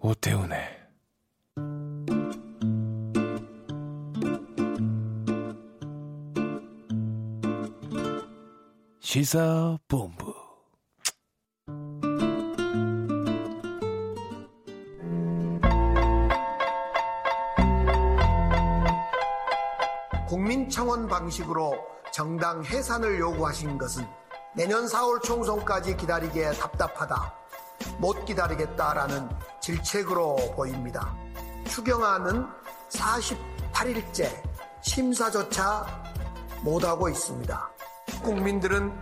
[0.05, 0.59] 오태훈의
[8.99, 10.35] 시사본부
[20.27, 21.79] 국민청원 방식으로
[22.13, 24.05] 정당 해산을 요구하신 것은
[24.57, 27.42] 내년 4월 총선까지 기다리기에 답답하다.
[27.99, 29.29] 못 기다리겠다라는
[29.61, 31.15] 질책으로 보입니다.
[31.69, 32.47] 추경안은
[32.91, 34.29] 48일째
[34.83, 35.87] 심사조차
[36.63, 37.71] 못하고 있습니다.
[38.23, 38.93] 국민들은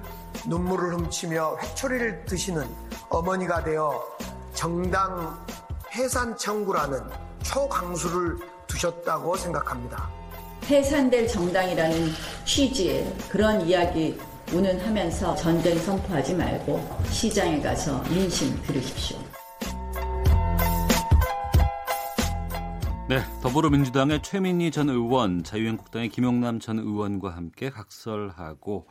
[0.46, 2.68] 눈물을 훔치며 회초리를 드시는
[3.08, 4.02] 어머니가 되어
[4.54, 5.44] 정당
[5.92, 7.02] 해산 청구라는
[7.42, 10.08] 초강수를 두셨다고 생각합니다.
[10.64, 12.10] 해산될 정당이라는
[12.44, 14.18] 취지의 그런 이야기
[14.52, 19.16] 운운하면서 전쟁 선포하지 말고 시장에 가서 민심 들으십시오.
[23.08, 28.86] 네, 더불어민주당의 최민희 전 의원, 자유한국당의 김용남 전 의원과 함께 각설하고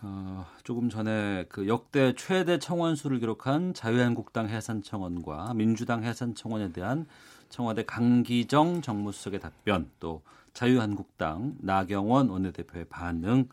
[0.00, 7.06] 어, 조금 전에 그 역대 최대 청원수를 기록한 자유한국당 해산청원과 민주당 해산청원에 대한
[7.48, 13.48] 청와대 강기정 정무수석의 답변 또 자유한국당 나경원 원내대표의 반응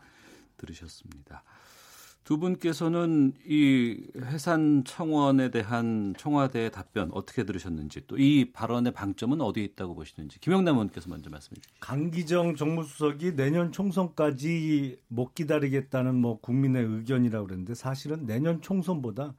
[0.56, 1.42] 들으셨습니다.
[2.26, 9.62] 두 분께서는 이 해산 청원에 대한 청와대의 답변 어떻게 들으셨는지 또 이 발언의 방점은 어디에
[9.62, 11.76] 있다고 보시는지 김영남 의원께서 먼저 말씀해 주시죠.
[11.78, 19.34] 강기정 정무수석이 내년 총선까지 못 기다리겠다는 뭐 국민의 의견이라고 그랬는데 사실은 내년 총선보다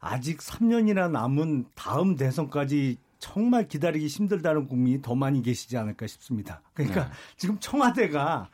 [0.00, 6.62] 아직 3년이나 남은 다음 대선까지 정말 기다리기 힘들다는 국민이 더 많이 계시지 않을까 싶습니다.
[6.72, 7.10] 그러니까 네.
[7.36, 8.48] 지금 청와대가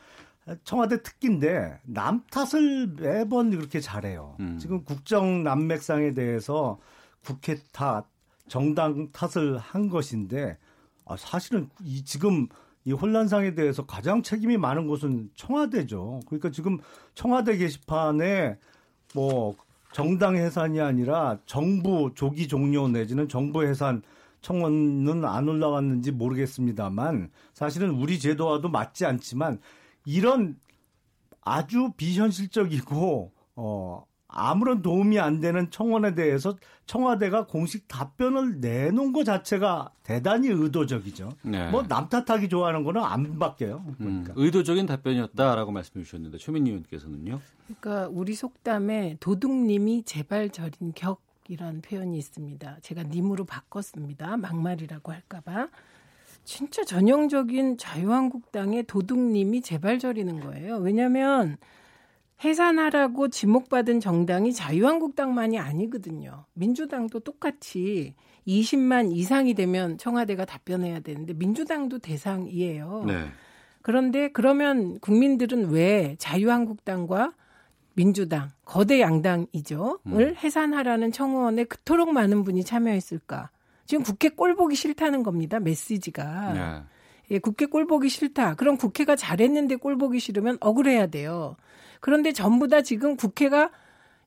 [0.64, 4.36] 청와대 특기인데 남 탓을 매번 그렇게 잘해요.
[4.40, 4.58] 음.
[4.58, 6.78] 지금 국정 난맥상에 대해서
[7.24, 8.06] 국회 탓,
[8.48, 10.58] 정당 탓을 한 것인데
[11.04, 12.48] 아, 사실은 이 지금
[12.84, 16.20] 이 혼란상에 대해서 가장 책임이 많은 곳은 청와대죠.
[16.26, 16.78] 그러니까 지금
[17.14, 18.58] 청와대 게시판에
[19.14, 19.54] 뭐
[19.92, 24.02] 정당 해산이 아니라 정부 조기 종료 내지는 정부 해산
[24.40, 29.58] 청원은 안 올라왔는지 모르겠습니다만 사실은 우리 제도와도 맞지 않지만
[30.04, 30.58] 이런
[31.42, 39.92] 아주 비현실적이고 어 아무런 도움이 안 되는 청원에 대해서 청와대가 공식 답변을 내놓은 것 자체가
[40.02, 41.32] 대단히 의도적이죠.
[41.42, 41.70] 네.
[41.70, 43.84] 뭐남 탓하기 좋아하는 거는 안 바뀌어요.
[43.98, 44.32] 그러니까.
[44.32, 47.40] 음, 의도적인 답변이었다라고 말씀해 주셨는데 최민희 의원께서는요.
[47.66, 52.78] 그러니까 우리 속담에 도둑님이 제발 저린 격이라는 표현이 있습니다.
[52.82, 54.36] 제가 님으로 바꿨습니다.
[54.36, 55.68] 막말이라고 할까봐.
[56.50, 60.78] 진짜 전형적인 자유한국당의 도둑님이 재발저리는 거예요.
[60.78, 61.58] 왜냐하면
[62.42, 66.46] 해산하라고 지목받은 정당이 자유한국당만이 아니거든요.
[66.54, 68.16] 민주당도 똑같이
[68.48, 73.04] 20만 이상이 되면 청와대가 답변해야 되는데 민주당도 대상이에요.
[73.06, 73.26] 네.
[73.80, 77.32] 그런데 그러면 국민들은 왜 자유한국당과
[77.94, 80.00] 민주당 거대 양당이죠.
[80.08, 80.34] 을 음.
[80.34, 83.50] 해산하라는 청원에 그토록 많은 분이 참여했을까?
[83.90, 85.58] 지금 국회 꼴 보기 싫다는 겁니다.
[85.58, 86.52] 메시지가.
[86.52, 86.82] 네.
[87.32, 88.54] 예, 국회 꼴 보기 싫다.
[88.54, 91.56] 그럼 국회가 잘했는데 꼴 보기 싫으면 억울해야 돼요.
[91.98, 93.72] 그런데 전부 다 지금 국회가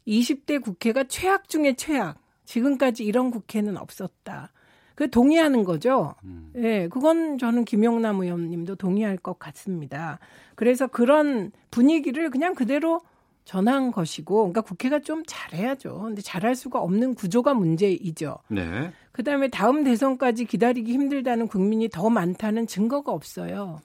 [0.05, 2.19] 20대 국회가 최악 중에 최악.
[2.43, 4.51] 지금까지 이런 국회는 없었다.
[4.95, 6.15] 그 동의하는 거죠.
[6.25, 6.51] 음.
[6.57, 10.19] 예, 그건 저는 김영남 의원님도 동의할 것 같습니다.
[10.55, 12.99] 그래서 그런 분위기를 그냥 그대로
[13.45, 15.99] 전한 것이고, 그러니까 국회가 좀 잘해야죠.
[15.99, 18.37] 근데 잘할 수가 없는 구조가 문제이죠.
[18.49, 18.91] 네.
[19.11, 23.81] 그 다음에 다음 대선까지 기다리기 힘들다는 국민이 더 많다는 증거가 없어요.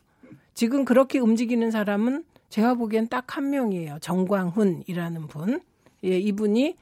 [0.54, 3.98] 지금 그렇게 움직이는 사람은 제가 보기엔 딱 한 명이에요.
[4.00, 5.60] 정광훈이라는 분.
[6.04, 6.76] 예, 이분이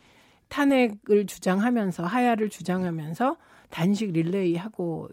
[0.49, 3.37] 탄핵을 주장하면서 하야를 주장하면서
[3.71, 5.09] 단식 릴레이 하고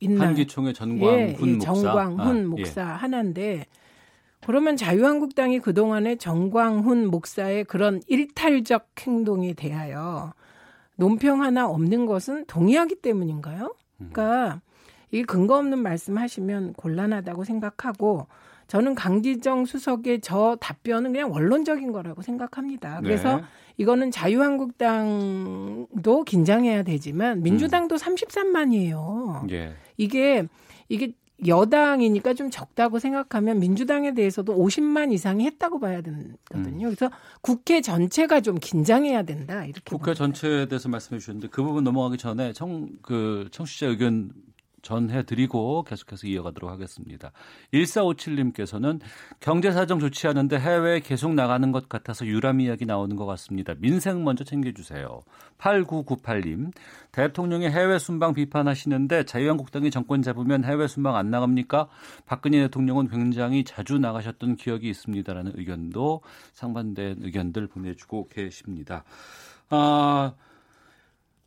[0.00, 2.84] 있는 한기총의 전광훈 예, 예, 목사, 정광훈 아, 목사 예.
[2.84, 3.66] 하나인데
[4.46, 10.32] 그러면 자유한국당이 그동안에 정광훈 목사의 그런 일탈적 행동에 대하여
[10.96, 13.74] 논평 하나 없는 것은 동의하기 때문인가요?
[13.96, 14.60] 그러니까
[15.10, 18.26] 이 근거 없는 말씀 하시면 곤란하다고 생각하고
[18.66, 23.00] 저는 강기정 수석의 저 답변은 그냥 원론적인 거라고 생각합니다.
[23.02, 23.42] 그래서 네.
[23.78, 27.98] 이거는 자유한국당도 긴장해야 되지만 민주당도 음.
[27.98, 29.50] 33만이에요.
[29.50, 29.74] 예.
[29.96, 30.46] 이게
[30.88, 31.14] 이게
[31.46, 36.36] 여당이니까 좀 적다고 생각하면 민주당에 대해서도 50만 이상이 했다고 봐야 되거든요.
[36.54, 36.94] 음.
[36.94, 39.64] 그래서 국회 전체가 좀 긴장해야 된다.
[39.64, 40.14] 이렇게 국회 봅니다.
[40.14, 44.32] 전체에 대해서 말씀해 주셨는데 그 부분 넘어가기 전에 청 그 청취자 의견
[44.82, 47.32] 전해드리고 계속해서 이어가도록 하겠습니다.
[47.72, 49.00] 1457님께서는
[49.40, 53.74] 경제사정 좋지 않은데 해외에 계속 나가는 것 같아서 유람 이야기 나오는 것 같습니다.
[53.78, 55.20] 민생 먼저 챙겨주세요.
[55.58, 56.72] 8998님,
[57.12, 61.88] 대통령이 해외 순방 비판하시는데 자유한국당이 정권 잡으면 해외 순방 안 나갑니까?
[62.26, 69.04] 박근혜 대통령은 굉장히 자주 나가셨던 기억이 있습니다라는 의견도 상반된 의견들 보내주고 계십니다.
[69.68, 70.32] 아,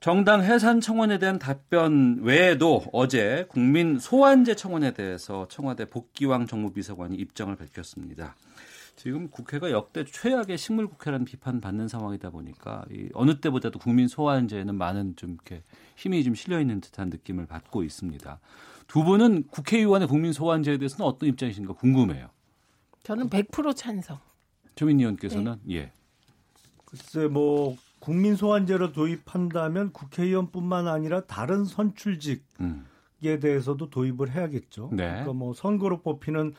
[0.04, 7.56] 정당 해산 청원에 대한 답변 외에도 어제 국민 소환제 청원에 대해서 청와대 복귀왕 정무비서관이 입장을
[7.56, 8.36] 밝혔습니다.
[8.98, 14.76] 지금 국회가 역대 최악의 식물 국회라는 비판 받는 상황이다 보니까 이 어느 때보다도 국민 소환제에는
[14.76, 15.64] 많은 좀 이렇게
[15.96, 18.42] 힘이 좀 실려 있는 듯한 느낌을 받고 있습니다.
[18.88, 22.28] 두 분은 국회의원의 국민 소환제에 대해서는 어떤 입장이신가 궁금해요.
[23.04, 24.20] 저는 100% 찬성.
[24.76, 25.76] 조민 의원께서는 네.
[25.76, 25.92] 예.
[26.84, 32.86] 글쎄 뭐 국민 소환제를 도입한다면 국회의원뿐만 아니라 다른 선출직에 음.
[33.22, 34.90] 대해서도 도입을 해야겠죠.
[34.92, 35.08] 네.
[35.08, 36.54] 그러니까 뭐 선거로 뽑히는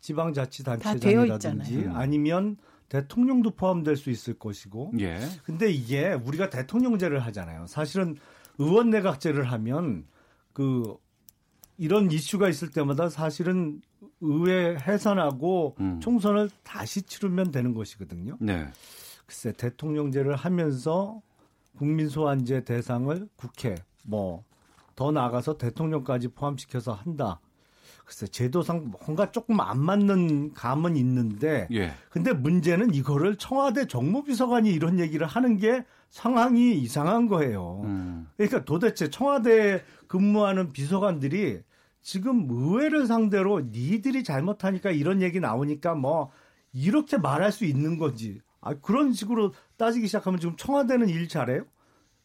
[0.00, 1.96] 지방자치단체장이라든지 있잖아요.
[1.96, 2.56] 아니면
[2.88, 4.94] 대통령도 포함될 수 있을 것이고.
[4.98, 5.20] 예.
[5.44, 7.68] 근데 이게 우리가 대통령제를 하잖아요.
[7.68, 8.16] 사실은
[8.58, 10.04] 의원 내각제를 하면
[10.52, 10.96] 그
[11.76, 13.80] 이런 이슈가 있을 때마다 사실은
[14.20, 16.00] 의회 해산하고 음.
[16.00, 18.36] 총선을 다시 치르면 되는 것이거든요.
[18.40, 18.66] 네.
[19.28, 21.22] 글쎄 대통령제를 하면서
[21.76, 24.48] 국민 소환제 대상을 국회 뭐
[24.98, 27.38] 더 나아가서 대통령까지 포함시켜서 한다.
[28.04, 31.92] 글쎄 제도상 뭔가 조금 안 맞는 감은 있는데 예.
[32.10, 37.82] 근데 문제는 이거를 청와대 정무비서관이 이런 얘기를 하는 게 상황이 이상한 거예요.
[37.84, 38.26] 음.
[38.36, 41.60] 그러니까 도대체 청와대에 근무하는 비서관들이
[42.02, 46.32] 지금 의회를 상대로 니들이 잘못하니까 이런 얘기 나오니까 뭐
[46.72, 51.64] 이렇게 말할 수 있는 건지 아, 그런 식으로 따지기 시작하면 지금 청와대는 일 잘해요?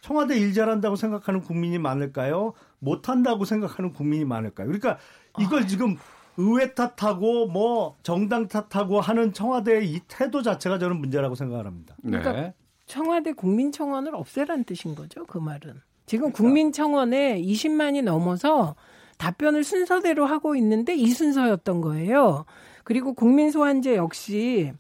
[0.02, 2.54] 청와대 일 잘한다고 생각하는 국민이 많을까요?
[2.80, 4.68] 못한다고 생각하는 국민이 많을까요?
[4.68, 4.98] 그러니까
[5.40, 5.98] 이걸 지금
[6.36, 11.96] 의회 탓하고 뭐 정당 탓하고 하는 청와대의 이 태도 자체가 저는 문제라고 생각을 합니다.
[12.02, 12.54] 그러니까 네.
[12.86, 15.26] 청와대 국민청원을 없애란 뜻인 거죠.
[15.26, 15.82] 그 말은.
[16.06, 18.76] 지금 국민청원에 20만이 넘어서
[19.18, 22.46] 답변을 순서대로 하고 있는데 이 순서였던 거예요.
[22.84, 24.74] 그리고 국민소환제 역시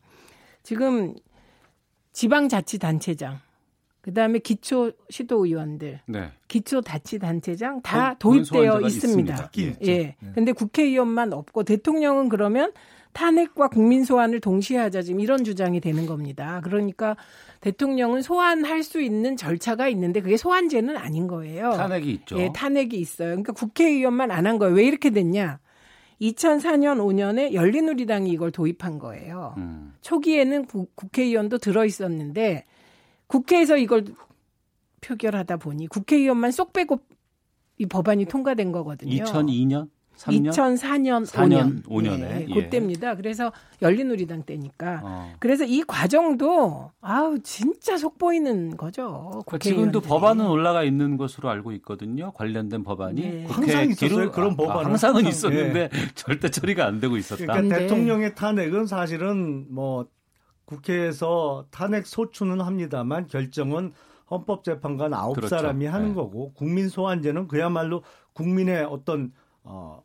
[0.63, 1.15] 지금
[2.13, 3.39] 지방자치단체장,
[4.01, 6.31] 그 다음에 기초시도의원들, 네.
[6.47, 9.49] 기초자치단체장 다 국- 도입되어 있습니다.
[9.57, 9.87] 있습니다.
[9.87, 10.15] 예.
[10.33, 12.71] 근데 국회의원만 없고 대통령은 그러면
[13.13, 16.61] 탄핵과 국민 소환을 동시에 하자 지금 이런 주장이 되는 겁니다.
[16.63, 17.15] 그러니까
[17.61, 21.71] 대통령은 소환할 수 있는 절차가 있는데 그게 소환제는 아닌 거예요.
[21.73, 22.39] 탄핵이 있죠.
[22.39, 23.27] 예, 탄핵이 있어요.
[23.29, 24.73] 그러니까 국회의원만 안 한 거예요.
[24.75, 25.59] 왜 이렇게 됐냐?
[26.21, 29.53] 2004년 5년에 열린우리당이 이걸 도입한 거예요.
[29.57, 29.93] 음.
[30.01, 32.65] 초기에는 구- 국회의원도 들어 있었는데
[33.27, 34.05] 국회에서 이걸
[35.01, 36.99] 표결하다 보니 국회의원만 쏙 빼고
[37.77, 39.23] 이 법안이 통과된 거거든요.
[39.23, 39.89] 2002년?
[40.23, 40.51] 3년?
[40.51, 41.85] 2004년 4년, 5년.
[41.85, 42.21] 5년에.
[42.21, 42.53] 예, 예.
[42.53, 43.15] 그때입니다.
[43.15, 45.01] 그래서 열린우리당 때니까.
[45.03, 45.33] 어.
[45.39, 49.41] 그래서 이 과정도 아우 진짜 속보이는 거죠.
[49.45, 50.01] 그러니까 지금도.
[50.01, 52.31] 법안은 올라가 있는 것으로 알고 있거든요.
[52.33, 53.45] 관련된 법안이 네.
[53.49, 54.85] 항상 있었어요, 그런 아, 법안은.
[54.85, 57.45] 항상은 항상, 있었는데 절대 처리가 안 되고 있었다.
[57.45, 57.81] 그러니까 네.
[57.83, 60.07] 대통령의 탄핵은 사실은 뭐
[60.65, 63.91] 국회에서 탄핵 소추는 합니다만 결정은
[64.31, 65.55] 헌법재판관 아홉 그렇죠.
[65.55, 66.13] 사람이 하는 네.
[66.15, 69.31] 거고 국민 소환제는 그야말로 국민의 어떤
[69.63, 70.03] 어,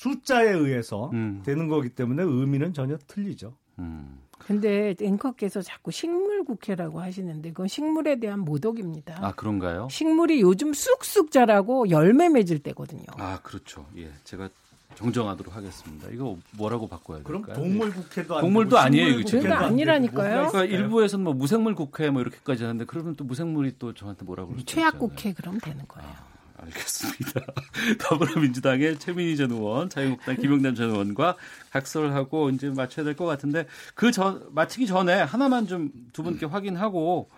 [0.00, 1.42] 숫자에 의해서 음.
[1.44, 3.54] 되는 거기 때문에 의미는 전혀 틀리죠.
[3.80, 4.18] 음.
[4.38, 9.18] 근데 앵커께서 자꾸 식물 국회라고 하시는데 그건 식물에 대한 모독입니다.
[9.20, 9.88] 아 그런가요?
[9.90, 13.04] 식물이 요즘 쑥쑥 자라고 열매 맺을 때거든요.
[13.18, 13.86] 아 그렇죠.
[13.98, 14.48] 예, 제가
[14.94, 16.08] 정정하도록 하겠습니다.
[16.08, 17.62] 이거 뭐라고 바꿔야 그럼 될까요?
[17.62, 20.48] 동물 국회도 아니고 동물도 아니에요, 식물 이거 그러니까 아니라니까요.
[20.48, 20.64] 그러니까?
[20.64, 24.64] 일부에서는 뭐 무생물 국회 뭐 이렇게까지 하는데 그러면 또 무생물이 또 저한테 뭐라고 그러죠?
[24.64, 26.29] 최악 국회 그럼 되는 거예요.
[26.62, 27.40] 알겠습니다.
[28.00, 31.36] 더불어민주당의 최민희 전 의원, 자유한국당 김용남 전 의원과
[31.70, 37.28] 각설하고 이제 맞춰야 될 것 같은데 그전 마치기 전에 하나만 좀 두 분께 확인하고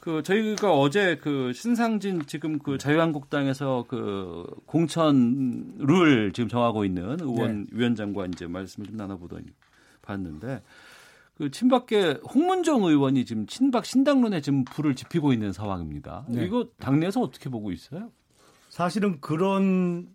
[0.00, 7.66] 그 저희가 어제 그 신상진 지금 그 자유한국당에서 그 공천 룰 지금 정하고 있는 의원
[7.72, 9.46] 위원장과 이제 말씀을 좀 나눠보더니
[10.02, 10.62] 봤는데
[11.36, 16.26] 그 친박계 홍문정 의원이 지금 친박 신당론에 지금 불을 지피고 있는 상황입니다.
[16.28, 16.44] 네.
[16.44, 18.10] 이거 당내에서 어떻게 보고 있어요?
[18.74, 20.08] 사실은 그런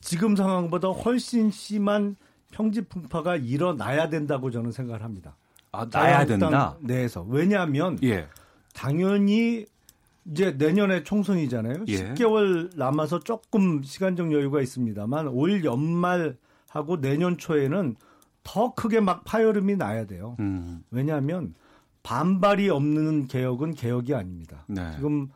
[0.00, 2.16] 지금 상황보다 훨씬 심한
[2.52, 5.36] 평집 풍파가 일어나야 된다고 저는 생각을 합니다.
[5.70, 6.78] 아, 나야 된다.
[6.80, 8.28] 내에서 왜냐하면 예.
[8.72, 9.66] 당연히
[10.24, 11.84] 이제 내년에 총선이잖아요.
[11.88, 12.14] 예.
[12.14, 17.96] 10개월 남아서 조금 시간적 여유가 있습니다만 올 연말하고 내년 초에는
[18.42, 20.34] 더 크게 막 파열음이 나야 돼요.
[20.40, 20.82] 음.
[20.90, 21.54] 왜냐하면
[22.02, 24.64] 반발이 없는 개혁은 개혁이 아닙니다.
[24.66, 24.92] 네.
[24.94, 25.28] 지금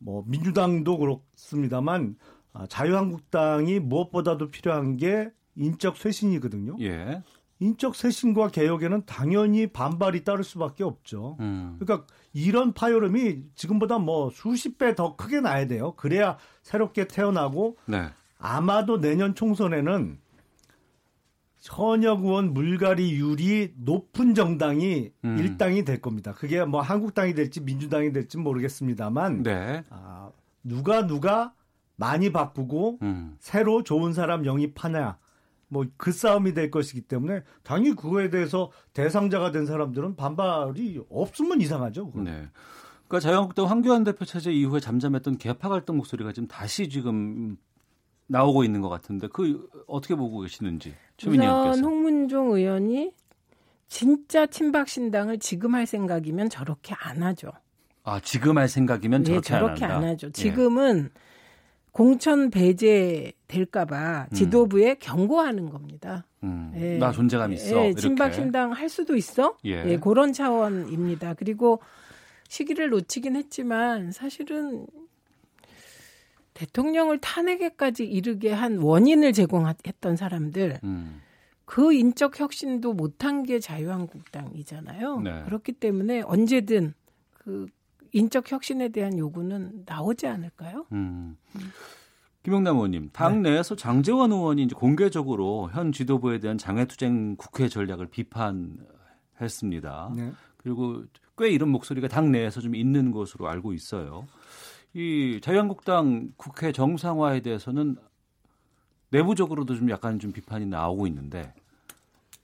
[0.00, 2.16] 뭐 민주당도 그렇습니다만
[2.52, 6.76] 아, 자유한국당이 무엇보다도 필요한 게 인적 쇄신이거든요.
[6.80, 7.22] 예.
[7.60, 11.36] 인적 쇄신과 개혁에는 당연히 반발이 따를 수밖에 없죠.
[11.40, 11.76] 음.
[11.78, 15.92] 그러니까 이런 파열음이 지금보다 뭐 수십 배 더 크게 나야 돼요.
[15.96, 18.08] 그래야 새롭게 태어나고 네.
[18.38, 20.18] 아마도 내년 총선에는
[21.60, 25.38] 현역 의원 물갈이율이 높은 정당이 음.
[25.38, 26.32] 일당이 될 겁니다.
[26.32, 29.84] 그게 뭐 한국당이 될지 민주당이 될지 모르겠습니다만 네.
[29.90, 30.30] 아,
[30.64, 31.52] 누가 누가
[31.96, 33.36] 많이 바꾸고 음.
[33.38, 35.18] 새로 좋은 사람 영입하냐
[35.70, 42.06] 뭐 그 싸움이 될 것이기 때문에 당연히 그거에 대해서 대상자가 된 사람들은 반발이 없으면 이상하죠.
[42.06, 42.24] 그건.
[42.24, 42.48] 네.
[43.06, 47.56] 그러니까 자유한국당 황교안 대표 체제 이후에 잠잠했던 개파 갈등 목소리가 지금 다시 지금
[48.30, 51.82] 나오고 있는 것 같은데 그 어떻게 보고 계시는지 최민희 의원께서.
[51.82, 53.12] 홍문종 의원이
[53.88, 57.50] 진짜 친박 신당을 지금 할 생각이면 저렇게 안 하죠.
[58.04, 60.04] 아 지금 할 생각이면 네, 저렇게, 저렇게 안, 안.
[60.04, 60.28] 하죠.
[60.28, 60.30] 예.
[60.30, 61.10] 지금은
[61.90, 64.34] 공천 배제 될까봐 음.
[64.34, 66.24] 지도부에 경고하는 겁니다.
[66.44, 66.98] 음, 예.
[66.98, 67.86] 나 존재감 있어.
[67.86, 67.94] 예.
[67.94, 69.56] 친박 신당 할 수도 있어.
[69.64, 69.84] 예.
[69.86, 71.34] 예, 그런 차원입니다.
[71.34, 71.80] 그리고
[72.48, 74.86] 시기를 놓치긴 했지만 사실은
[76.60, 81.22] 대통령을 탄핵에까지 이르게 한 원인을 제공했던 사람들 음.
[81.64, 85.20] 그 인적 혁신도 못한 게 자유한국당이잖아요.
[85.20, 85.42] 네.
[85.44, 86.92] 그렇기 때문에 언제든
[87.32, 87.66] 그
[88.12, 90.84] 인적 혁신에 대한 요구는 나오지 않을까요?
[90.92, 91.38] 음.
[92.42, 100.12] 김영남 의원님, 당 내에서 장재원 의원이 이제 공개적으로 현 지도부에 대한 장외투쟁 국회 전략을 비판했습니다.
[100.16, 100.32] 네.
[100.56, 101.04] 그리고
[101.38, 104.26] 꽤 이런 목소리가 당 내에서 좀 있는 것으로 알고 있어요.
[104.92, 107.96] 이 자유한국당 국회 정상화에 대해서는
[109.10, 111.52] 내부적으로도 좀 약간 좀 비판이 나오고 있는데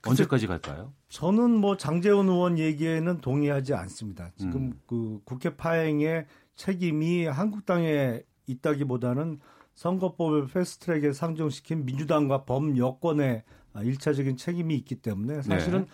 [0.05, 0.93] 언제까지 갈까요?
[1.09, 4.31] 저는 뭐 장재원 의원 얘기에는 동의하지 않습니다.
[4.37, 4.79] 지금 음.
[4.85, 6.25] 그 국회 파행의
[6.55, 9.39] 책임이 한국당에 있다기보다는
[9.75, 13.43] 선거법을 패스트트랙에 상정시킨 민주당과 범여권의
[13.83, 15.87] 일차적인 책임이 있기 때문에 사실은 네.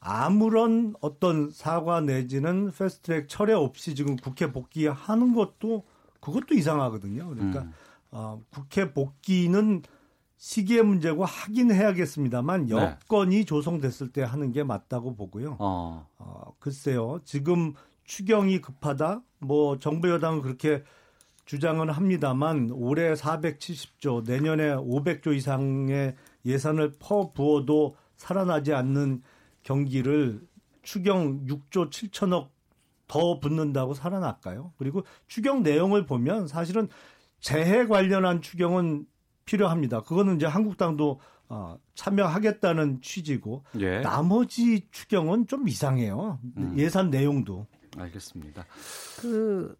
[0.00, 5.84] 아무런 어떤 사과 내지는 패스트트랙 철회 없이 지금 국회 복귀하는 것도
[6.20, 7.28] 그것도 이상하거든요.
[7.28, 7.72] 그러니까 음.
[8.10, 9.82] 어, 국회 복귀는
[10.38, 12.74] 시기의 문제고 하긴 해야겠습니다만 네.
[12.74, 15.56] 여건이 조성됐을 때 하는 게 맞다고 보고요.
[15.58, 16.06] 어.
[16.18, 17.20] 어, 글쎄요.
[17.24, 17.74] 지금
[18.04, 19.20] 추경이 급하다.
[19.40, 20.82] 뭐 정부 여당은 그렇게
[21.44, 29.22] 주장은 합니다만 올해 470조, 내년에 500조 이상의 예산을 퍼 부어도 살아나지 않는
[29.62, 30.40] 경기를
[30.82, 32.48] 추경 6조 7천억
[33.06, 34.72] 더 붙는다고 살아날까요?
[34.78, 36.88] 그리고 추경 내용을 보면 사실은
[37.40, 39.06] 재해 관련한 추경은
[39.44, 40.02] 필요합니다.
[40.02, 44.00] 그거는 이제 한국당도 어, 참여하겠다는 취지고 예.
[44.00, 46.38] 나머지 추경은 좀 이상해요.
[46.56, 46.74] 음.
[46.78, 47.66] 예산 내용도.
[47.98, 48.64] 알겠습니다.
[49.20, 49.76] 그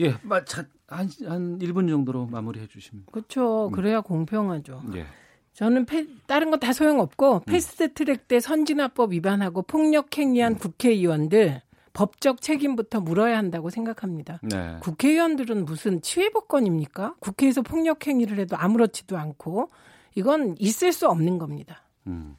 [0.00, 3.04] 예, 마- 자, 한, 한 1분 정도로 마무리해 주시면.
[3.12, 3.70] 그렇죠.
[3.70, 4.82] 그래야 공평하죠.
[4.96, 5.06] 예.
[5.54, 11.60] 저는 패- 다른 거 다 소용없고 패스트트랙 때 선진화법 위반하고 폭력행위한 국회의원들
[11.92, 14.40] 법적 책임부터 물어야 한다고 생각합니다.
[14.42, 14.76] 네.
[14.80, 17.16] 국회의원들은 무슨 치외법권입니까?
[17.20, 19.68] 국회에서 폭력행위를 해도 아무렇지도 않고
[20.14, 21.82] 이건 있을 수 없는 겁니다.
[22.06, 22.36] 음.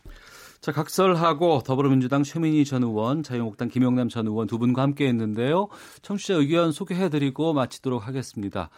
[0.60, 5.68] 자, 각설하고 더불어민주당 최민희 전 의원, 자유한국당 김영남 전 의원 두 분과 함께 했는데요.
[6.02, 8.70] 청취자 의견 소개해드리고 마치도록 하겠습니다.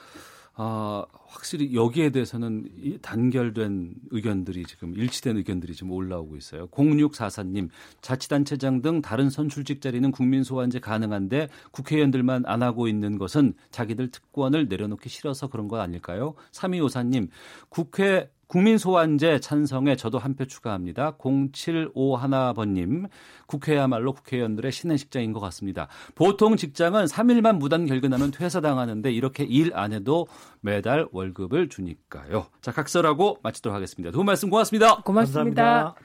[0.58, 6.68] 아, 확실히 여기에 대해서는 이 단결된 의견들이 지금 일치된 의견들이 지금 올라오고 있어요.
[6.68, 7.70] 0644님,
[8.02, 14.70] 자치단체장 등 다른 선출직 자리는 국민 소환제 가능한데 국회의원들만 안 하고 있는 것은 자기들 특권을
[14.70, 16.36] 내려놓기 싫어서 그런 거 아닐까요?
[16.54, 17.28] 3254님,
[17.68, 21.18] 국회 국민 소환제 찬성에 저도 한 표 추가합니다.
[21.18, 23.10] 0751번님,
[23.48, 25.90] 국회야말로 국회의원들의 신의식장인 것 같습니다.
[26.16, 30.28] 보통 직장은 3일만 무단 결근하면 퇴사당하는데 이렇게 일 안 해도
[30.62, 32.46] 매달 월급을 주니까요.
[32.62, 34.12] 자, 각설하고 마치도록 하겠습니다.
[34.12, 35.02] 두분 말씀 고맙습니다.
[35.02, 35.96] 고맙습니다.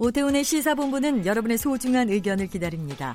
[0.00, 3.14] 오태훈의 시사본부는 여러분의 소중한 의견을 기다립니다.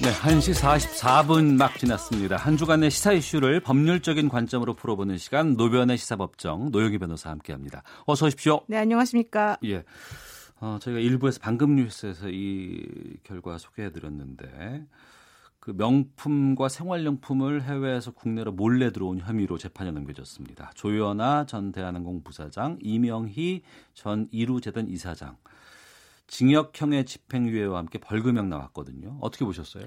[0.00, 2.36] 네, 1시 44분 막 지났습니다.
[2.36, 7.82] 한 주간의 시사 이슈를 법률적인 관점으로 풀어보는 시간 노변의 시사법정 노영희 변호사 함께합니다.
[8.06, 8.60] 어서 오십시오.
[8.68, 9.58] 네, 안녕하십니까.
[9.64, 9.82] 예.
[10.60, 12.86] 어, 저희가 일부에서 방금 뉴스에서 이
[13.24, 14.86] 결과 소개해드렸는데
[15.58, 20.70] 그 명품과 생활용품을 해외에서 국내로 몰래 들어온 혐의로 재판에 넘겨졌습니다.
[20.76, 23.62] 조연아 전 대한항공 부사장, 이명희
[23.94, 25.36] 전 이루재단 이사장
[26.28, 29.18] 징역형의 집행유예와 함께 벌금형 나왔거든요.
[29.20, 29.84] 어떻게 보셨어요?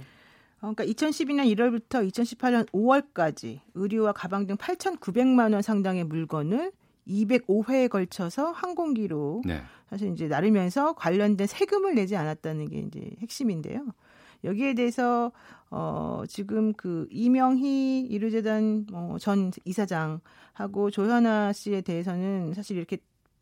[0.62, 6.72] 어, 그러니까 2012년 1월부터 2018년 5월까지 의류와 가방 등 8,900만 원 상당의 물건을
[7.08, 9.62] 205회에 걸쳐서 항공기로 네.
[9.90, 13.88] 사실 이제 나르면서 관련된 세금을 내지 않았다는 게 이제 핵심인데요.
[14.44, 15.32] 여기에 대해서
[15.70, 22.98] 어 지금 그 이명희 이르재단 어, 전 이사장하고 조현아 씨에 대해서는 사실 이렇게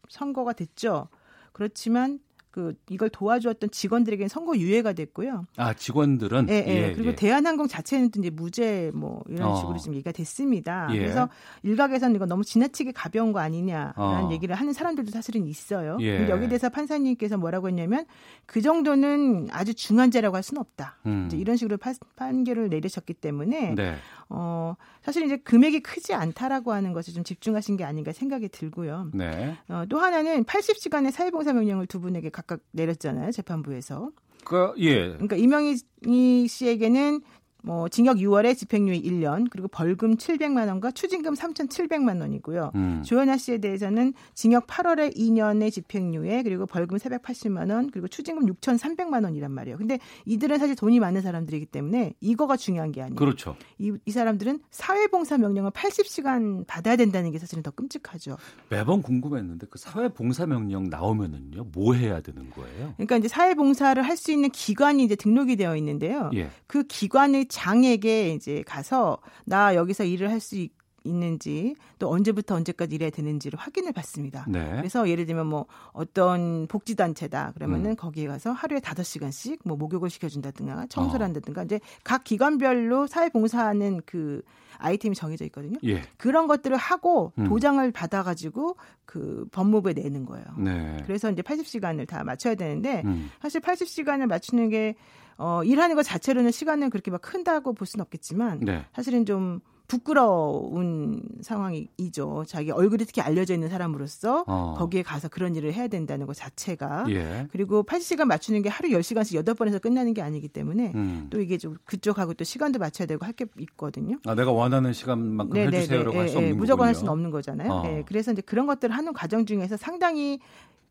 [0.09, 1.07] 선고가 됐죠.
[1.51, 2.19] 그렇지만
[2.51, 5.45] 그 이걸 도와주었던 직원들에게는 선고 유예가 됐고요.
[5.57, 6.87] 아 직원들은 예, 예.
[6.89, 7.15] 예, 그리고 예.
[7.15, 9.55] 대한항공 자체는 또 이제 무죄 뭐 이런 어.
[9.55, 10.87] 식으로 지금 얘기가 됐습니다.
[10.91, 10.97] 예.
[10.97, 11.29] 그래서
[11.63, 14.29] 일각에서는 이거 너무 지나치게 가벼운 거 아니냐라는 어.
[14.31, 15.97] 얘기를 하는 사람들도 사실은 있어요.
[16.01, 16.17] 예.
[16.17, 18.05] 근데 여기에 대해서 판사님께서 뭐라고 했냐면
[18.45, 20.97] 그 정도는 아주 중한 죄라고 할 수는 없다.
[21.05, 21.25] 음.
[21.27, 23.95] 이제 이런 식으로 파- 판결을 내리셨기 때문에 네.
[24.31, 29.09] 어, 사실 이제 금액이 크지 않다라고 하는 것에 좀 집중하신 게 아닌가 생각이 들고요.
[29.13, 29.55] 네.
[29.69, 33.31] 어, 또 하나는 80시간의 사회봉사 명령을 두 분에게 각각 내렸잖아요.
[33.31, 34.11] 재판부에서.
[34.43, 35.09] 그 예.
[35.09, 37.21] 그러니까 이명희 씨에게는
[37.63, 42.71] 뭐 징역 6월에 집행유예 1년 그리고 벌금 700만 원과 추징금 3,700만 원이고요.
[42.75, 43.03] 음.
[43.03, 49.51] 조현아 씨에 대해서는 징역 8월에 2년의 집행유예 그리고 벌금 480만 원 그리고 추징금 6,300만 원이란
[49.51, 49.77] 말이에요.
[49.77, 53.15] 근데 이들은 사실 돈이 많은 사람들이기 때문에 이거가 중요한 게 아니에요.
[53.15, 53.55] 그렇죠.
[53.79, 58.37] 이, 이 사람들은 사회봉사 명령을 80시간 받아야 된다는 게 사실은 더 끔찍하죠.
[58.69, 62.93] 매번 궁금했는데 그 사회봉사 명령 나오면은요 뭐 해야 되는 거예요?
[62.97, 66.29] 그러니까 이제 사회봉사를 할 수 있는 기관이 이제 등록이 되어 있는데요.
[66.35, 66.49] 예.
[66.67, 70.55] 그 기관의 장에게 이제 가서 나 여기서 일을 할 수
[71.03, 74.45] 있는지 또 언제부터 언제까지 일해야 되는지를 확인을 받습니다.
[74.47, 74.75] 네.
[74.77, 77.95] 그래서 예를 들면 뭐 어떤 복지 단체다 그러면은 음.
[77.95, 81.25] 거기에 가서 하루에 다섯 시간씩 뭐 목욕을 시켜준다든가 청소를 어.
[81.25, 84.41] 한다든가 이제 각 기관별로 사회봉사하는 그
[84.77, 85.77] 아이템이 정해져 있거든요.
[85.83, 86.01] 예.
[86.17, 87.47] 그런 것들을 하고 음.
[87.47, 90.45] 도장을 받아가지고 그 법무부에 내는 거예요.
[90.57, 90.97] 네.
[91.05, 93.29] 그래서 이제 80시간을 다 맞춰야 되는데 음.
[93.41, 94.95] 사실 80시간을 맞추는 게
[95.37, 98.85] 어, 일하는 것 자체로는 시간은 그렇게 막 큰다고 볼 수는 없겠지만 네.
[98.93, 102.45] 사실은 좀 부끄러운 상황이죠.
[102.47, 104.75] 자기 얼굴이 특히 알려져 있는 사람으로서 어.
[104.77, 107.47] 거기에 가서 그런 일을 해야 된다는 것 자체가 예.
[107.51, 111.27] 그리고 80시간 맞추는 게 하루 10시간씩 8번에서 끝나는 게 아니기 때문에 음.
[111.31, 114.17] 또 이게 좀 그쪽하고 또 시간도 맞춰야 되고 할 게 있거든요.
[114.25, 116.95] 아 내가 원하는 시간만큼 해주세요라고 할 수 없는 무조건 할.
[116.95, 117.71] 수는 없는 거잖아요.
[117.71, 117.83] 어.
[117.87, 120.39] 예, 그래서 이제 그런 것들을 하는 과정 중에서 상당히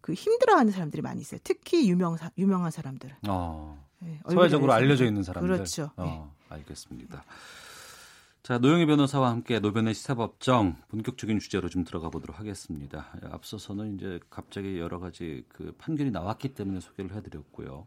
[0.01, 1.41] 그 힘들어하는 사람들이 많이 있어요.
[1.45, 3.11] 특히 유명 유명한 사람들.
[3.29, 3.79] 어.
[4.01, 5.57] 네, 사회적으로 알려져 있는 사람들.
[5.57, 5.91] 그렇죠.
[5.97, 7.23] 어, 알겠습니다.
[8.49, 13.13] 자, 노영희 변호사와 함께 노변의 시사법정 본격적인 주제로 좀 들어가 보도록 하겠습니다.
[13.31, 17.87] 앞서서는 이제 갑자기 여러 가지 그 판결이 나왔기 때문에 소개를 해드렸고요.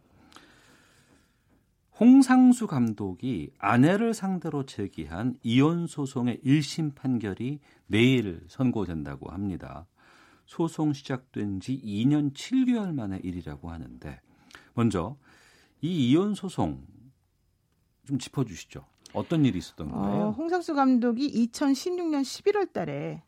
[1.99, 9.87] 홍상수 감독이 아내를 상대로 제기한 이혼 소송의 1심 판결이 내일 선고된다고 합니다.
[10.45, 14.21] 소송 시작된 지 2년 7개월 만의 일이라고 하는데
[14.75, 15.17] 먼저
[15.81, 16.85] 이 이혼 소송
[18.05, 18.90] 좀 짚어 주시죠.
[19.13, 20.21] 어떤 일이 있었던 거예요?
[20.27, 23.21] 어, 홍상수 감독이 2016년 11월 달에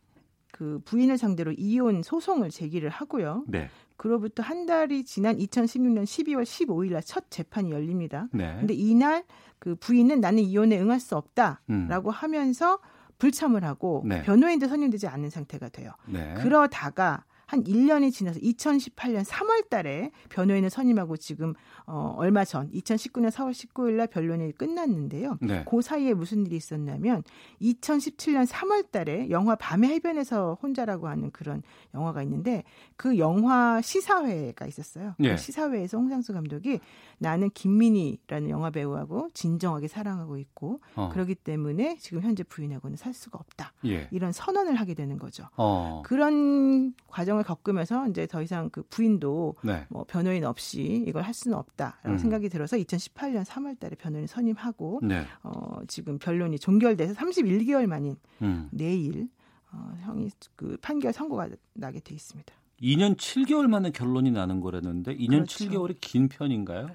[0.51, 3.43] 그 부인을 상대로 이혼 소송을 제기를 하고요.
[3.47, 3.69] 네.
[3.97, 8.27] 그로부터 한 달이 지난 2016년 12월 15일 날 첫 재판이 열립니다.
[8.31, 8.55] 네.
[8.59, 9.23] 근데 이날
[9.59, 11.17] 그 부인은 나는 이혼에 응할 수 음.
[11.17, 12.79] 없다라고 하면서
[13.17, 14.21] 불참을 하고 네.
[14.23, 15.91] 변호인도 선임되지 않는 상태가 돼요.
[16.07, 16.33] 네.
[16.37, 17.23] 그러다가
[17.53, 21.53] 한 1년이 지나서 2018년 3월 달에 변호인을 선임하고 지금
[21.85, 25.37] 어 얼마 전 2019년 4월 19일 날 변론이 끝났는데요.
[25.39, 25.63] 네.
[25.69, 27.23] 그 사이에 무슨 일이 있었냐면
[27.61, 31.61] 2017년 3월 달에 영화 밤의 해변에서 혼자라고 하는 그런
[31.93, 32.63] 영화가 있는데
[32.95, 35.13] 그 영화 시사회가 있었어요.
[35.19, 35.31] 예.
[35.31, 36.79] 그 시사회에서 홍상수 감독이
[37.19, 41.09] 나는 김민희라는 영화 배우하고 진정하게 사랑하고 있고 어.
[41.09, 43.73] 그렇기 때문에 지금 현재 부인하고는 살 수가 없다.
[43.85, 44.07] 예.
[44.09, 45.47] 이런 선언을 하게 되는 거죠.
[45.55, 46.01] 어.
[46.03, 49.85] 그런 과정을 겪으면서 이제 더 이상 그 부인도 네.
[49.89, 52.17] 뭐 변호인 없이 이걸 할 수는 없다라고 음.
[52.17, 55.25] 생각이 들어서 2018년 3월 달에 변호인 선임하고 네.
[55.43, 58.69] 어, 지금 변론이 종결돼서 31개월 만인 음.
[58.71, 59.29] 내일
[59.71, 62.53] 어, 형이 그 판결 선고가 나게 돼 있습니다.
[62.81, 65.65] 2년 7개월 만에 결론이 나는 거라는데 2년 그렇죠.
[65.65, 66.89] 7개월이 긴 편인가요?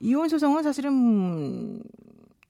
[0.00, 1.82] 이혼 소송은 사실은 음,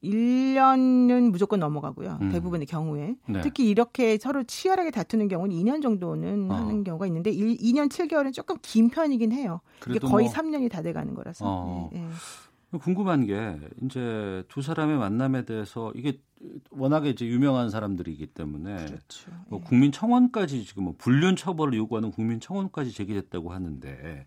[0.05, 2.19] 1년은 무조건 넘어가고요.
[2.21, 2.31] 음.
[2.31, 3.17] 대부분의 경우에.
[3.27, 3.41] 네.
[3.43, 6.55] 특히 이렇게 서로 치열하게 다투는 경우는 2년 정도는 어.
[6.55, 9.61] 하는 경우가 있는데 1, 2년 7개월은 조금 긴 편이긴 해요.
[9.89, 11.45] 이게 거의 뭐- 3년이 다 돼가는 거라서.
[11.47, 11.91] 어.
[11.95, 12.79] 예, 예.
[12.79, 16.19] 궁금한 게 이제 두 사람의 만남에 대해서 이게
[16.71, 19.31] 워낙에 이제 유명한 사람들이기 때문에 그렇죠.
[19.49, 24.27] 뭐 국민청원까지 지금 뭐 불륜 처벌을 요구하는 국민청원까지 제기됐다고 하는데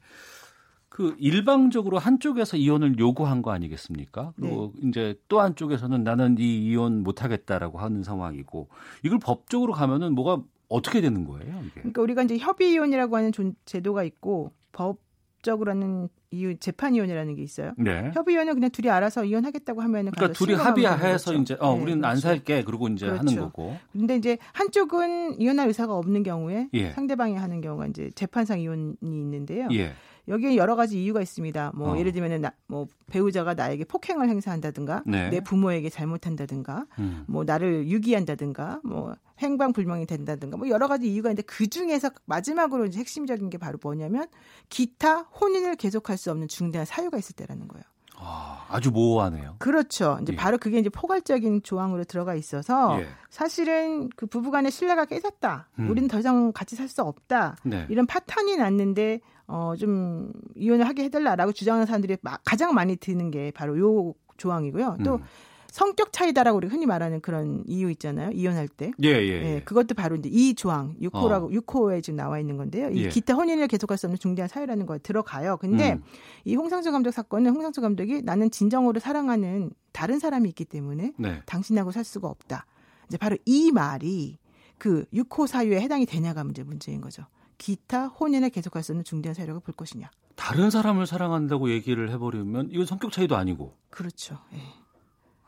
[0.97, 4.33] 그 일방적으로 한쪽에서 이혼을 요구한 거 아니겠습니까?
[4.35, 8.67] 그리고 이제 또 한쪽에서는 나는 이 이혼 못 하겠다라고 하는 상황이고
[9.03, 11.71] 이걸 법적으로 가면은 뭐가 어떻게 되는 거예요, 이게?
[11.81, 17.73] 그러니까 우리가 이제 협의 이혼이라고 하는 존- 제도가 있고 법적으로는 이혼 재판 이혼이라는 게 있어요.
[17.77, 18.09] 네.
[18.15, 21.35] 협의 이혼은 그냥 둘이 알아서 이혼하겠다고 하면은 그러니까 둘이 합의해서.
[21.35, 22.21] 이제 어 네, 우리는 안 그렇죠.
[22.27, 23.41] 살게 그러고 이제 하는 그렇죠.
[23.43, 23.77] 거고.
[23.93, 26.91] 근데 이제 한쪽은 이혼할 의사가 없는 경우에 예.
[26.91, 29.69] 상대방이 하는 경우가 이제 재판상 이혼이 있는데요.
[29.71, 29.93] 예.
[30.28, 31.71] 여기에 여러 가지 이유가 있습니다.
[31.75, 31.97] 뭐 어.
[31.97, 35.30] 예를 들면은 나, 뭐 배우자가 나에게 폭행을 행사한다든가 네.
[35.30, 37.23] 내 부모에게 잘못한다든가 음.
[37.28, 42.99] 뭐 나를 유기한다든가 뭐 행방불명이 된다든가 뭐 여러 가지 이유가 있는데 그 중에서 마지막으로 이제
[42.99, 44.28] 핵심적인 게 바로 뭐냐면
[44.69, 47.84] 기타 혼인을 계속할 수 없는 중대한 사유가 있을 때라는 거예요.
[48.69, 49.55] 아주 모호하네요.
[49.59, 50.17] 그렇죠.
[50.21, 50.36] 이제 예.
[50.36, 53.07] 바로 그게 이제 포괄적인 조항으로 들어가 있어서 예.
[53.30, 55.69] 사실은 그 부부간의 신뢰가 깨졌다.
[55.80, 55.89] 음.
[55.89, 57.57] 우리는 더 이상 같이 살 수 없다.
[57.63, 57.86] 네.
[57.89, 63.51] 이런 파탄이 났는데 어 좀 이혼을 하게 해달라라고 주장하는 사람들이 마- 가장 많이 드는 게
[63.51, 64.97] 바로 요 조항이고요.
[65.03, 65.23] 또 음.
[65.69, 68.31] 성격 차이다라고 우리 흔히 말하는 그런 이유 있잖아요.
[68.31, 68.91] 이혼할 때.
[69.03, 69.61] 예, 예, 예.
[69.63, 71.49] 그것도 바로 이제 이 조항 6호라고 어.
[71.49, 72.89] 6호에 지금 나와 있는 건데요.
[72.89, 73.09] 이 예.
[73.09, 75.57] 기타 혼인을 계속할 수 없는 중대한 사유라는 거에 들어가요.
[75.57, 76.03] 근데 음.
[76.45, 81.41] 이 홍상수 감독 사건은 홍상수 감독이 나는 진정으로 사랑하는 다른 사람이 있기 때문에 네.
[81.45, 82.65] 당신하고 살 수가 없다.
[83.07, 84.39] 이제 바로 이 말이
[84.77, 87.23] 그 6호 사유에 해당이 되냐가 문제 문제인 거죠.
[87.58, 90.10] 기타 혼인을 계속할 수 없는 중대한 사유라고 볼 것이냐.
[90.36, 93.76] 다른 사람을 사랑한다고 얘기를 해버리면 이건 성격 차이도 아니고.
[93.89, 94.39] 그렇죠.
[94.53, 94.62] 예.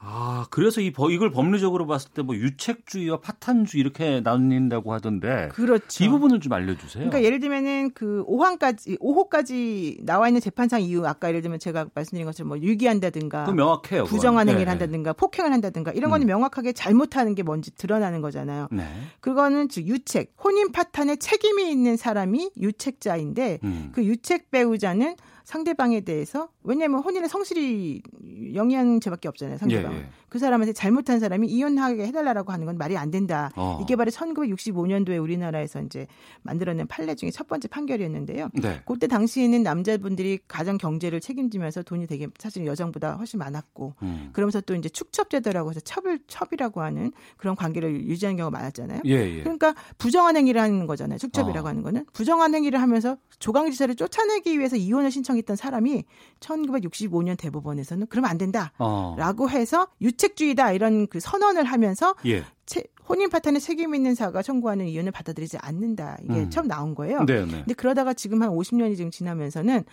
[0.01, 5.49] 아, 그래서 이 법- 이걸 법리적으로 봤을 때 뭐 유책주의와 파탄주의 이렇게 나뉜다고 하던데.
[5.51, 6.03] 그렇죠.
[6.03, 7.05] 이 부분을 좀 알려주세요.
[7.09, 12.25] 그러니까 예를 들면은 그 5항까지 5호까지 나와 있는 재판상 이유 아까 예를 들면 제가 말씀드린
[12.25, 14.05] 것처럼 뭐 유기한다든가 그건 명확해요.
[14.05, 16.27] 부정한 행위를 네, 한다든가 폭행을 한다든가 이런 거는 음.
[16.27, 18.67] 명확하게 잘못하는 게 뭔지 드러나는 거잖아요.
[18.71, 18.85] 네.
[19.19, 23.89] 그거는 즉 유책 혼인 파탄에 책임이 있는 사람이 유책자인데 음.
[23.93, 28.03] 그 유책 배우자는 상대방에 대해서 왜냐하면 혼인의 성실이
[28.99, 29.57] 죄밖에 없잖아요.
[29.57, 29.91] 상대방.
[29.91, 30.09] 예, 은 예.
[30.29, 33.51] 그 사람한테 잘못한 사람이 이혼하게 해달라고 하는 건 말이 안 된다.
[33.55, 33.79] 어.
[33.81, 36.05] 이게 바로 1965년도에 우리나라에서 이제
[36.43, 38.49] 만들어낸 판례 중에 첫 번째 판결이었는데요.
[38.53, 38.81] 네.
[38.85, 44.29] 그때 당시에는 남자분들이 가정 경제를 책임지면서 돈이 되게 사실 여성보다 훨씬 많았고 음.
[44.33, 49.01] 그러면서 또 이제 축첩제도라고 해서 첩을 첩이라고 하는 그런 관계를 유지하는 경우가 많았잖아요.
[49.07, 49.41] 예, 예.
[49.41, 51.17] 그러니까 부정한 행위를 하는 거잖아요.
[51.17, 51.69] 축첩이라고 어.
[51.69, 56.03] 하는 거는 부정한 행위를 하면서 조강지사를 쫓아내기 위해서 이혼을 신청했던 사람이
[56.67, 58.71] 1965년 대법원에서는 그러면 안 된다.
[58.77, 59.15] 어.
[59.17, 62.43] 라고 해서 유책주의다 이런 그 선언을 하면서 예.
[62.65, 66.17] 채- 혼인 파탄에 책임 있는 사가 청구하는 이혼을 받아들이지 않는다.
[66.23, 66.49] 이게 음.
[66.51, 67.23] 처음 나온 거예요.
[67.25, 67.51] 네, 네.
[67.51, 69.83] 근데 그러다가 지금 한 50년이 지금 지나면서는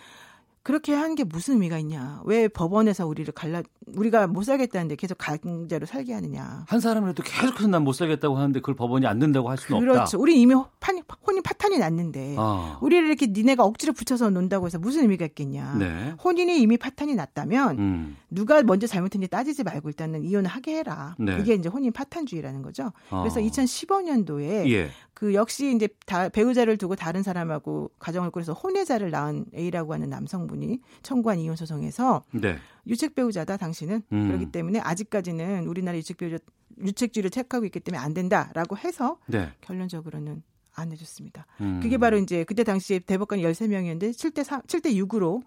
[0.67, 2.21] 그렇게 한 게 무슨 의미가 있냐?
[2.25, 3.63] 왜 법원에서 우리를 갈라
[3.95, 6.65] 우리가 못 살겠다는데 계속 강제로 살게 하느냐?
[6.67, 10.01] 한 사람이라도 계속해서 난 못 살겠다고 하는데 그걸 법원이 안 된다고 할 수는 그렇죠.
[10.01, 10.17] 없다.
[10.17, 12.77] 우리 이미 판- 혼인 파탄이 났는데 아.
[12.81, 15.75] 우리를 이렇게 니네가 억지로 붙여서 논다고 해서 무슨 의미가 있겠냐?
[15.75, 16.13] 네.
[16.21, 18.17] 혼인이 이미 파탄이 났다면 음.
[18.29, 21.15] 누가 먼저 잘못했는지 따지지 말고 일단은 이혼을 하게 해라.
[21.17, 21.37] 네.
[21.39, 22.91] 이게 이제 혼인 파탄주의라는 거죠.
[23.09, 23.21] 어.
[23.21, 24.89] 그래서 2015년도에 예.
[25.13, 30.56] 그 역시 이제 다 배우자를 두고 다른 사람하고 가정을 꾸려서 혼외자를 낳은 A라고 하는 남성분
[30.63, 32.57] 이 청구한 이혼 소송에서 네.
[32.85, 34.27] 유책 배우자다 당신은 음.
[34.27, 36.37] 그렇기 때문에 아직까지는 우리나라 유책 배우자
[36.79, 39.51] 유책주의를 책하고 있기 때문에 안 된다라고 해서 네.
[39.61, 40.43] 결론적으로는
[40.75, 41.45] 안 해줬습니다.
[41.61, 41.79] 음.
[41.81, 45.41] 그게 바로 이제 그때 당시에 대법관이 13명이었는데 7대 3, 7대 6으로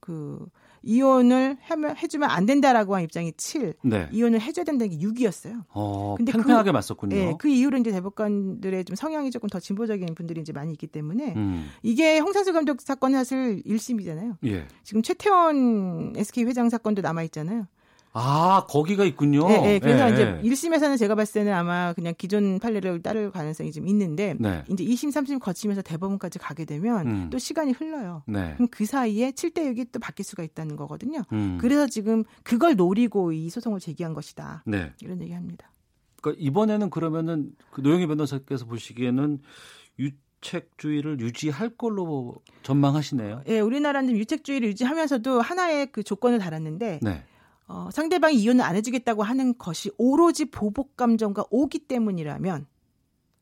[0.00, 0.46] 그
[0.84, 4.08] 이혼을 하면 해주면 안 된다라고 한 입장이 7, 네.
[4.12, 5.64] 이혼을 해줘야 된다는 게 6이었어요.
[5.70, 7.16] 어, 근데 팽팽하게 그, 맞섰군요.
[7.16, 11.34] 예, 그 이후로 이제 대법관들의 좀 성향이 조금 더 진보적인 분들이 이제 많이 있기 때문에
[11.36, 11.68] 음.
[11.82, 14.36] 이게 홍상수 감독 사건은 사실 1심이잖아요.
[14.46, 14.66] 예.
[14.82, 17.66] 지금 최태원 SK 회장 사건도 남아 있잖아요.
[18.16, 19.44] 아, 거기가 있군요.
[19.50, 19.78] 예, 예.
[19.80, 20.48] 그래서 예, 이제 예.
[20.48, 24.62] 1심에서는 제가 봤을 때는 아마 그냥 기존 판례를 따를 가능성이 좀 있는데 네.
[24.70, 27.30] 이제 2심, 3심 거치면서 대법원까지 가게 되면 음.
[27.30, 28.22] 또 시간이 흘러요.
[28.28, 28.54] 네.
[28.54, 31.22] 그럼 그 사이에 7대 6이 또 바뀔 수가 있다는 거거든요.
[31.32, 31.58] 음.
[31.60, 34.62] 그래서 지금 그걸 노리고 이 소송을 제기한 것이다.
[34.64, 34.92] 네.
[35.02, 35.72] 이런 얘기합니다.
[36.22, 39.40] 그러니까 이번에는 그러면은 그 노영희 변호사께서 보시기에는
[39.98, 43.42] 유책주의를 유지할 걸로 전망하시네요.
[43.48, 47.24] 예, 우리나라는 유책주의를 유지하면서도 하나의 그 조건을 달았는데 네.
[47.66, 52.66] 어, 상대방이 이혼을 안 해주겠다고 하는 것이 오로지 보복 감정과 오기 때문이라면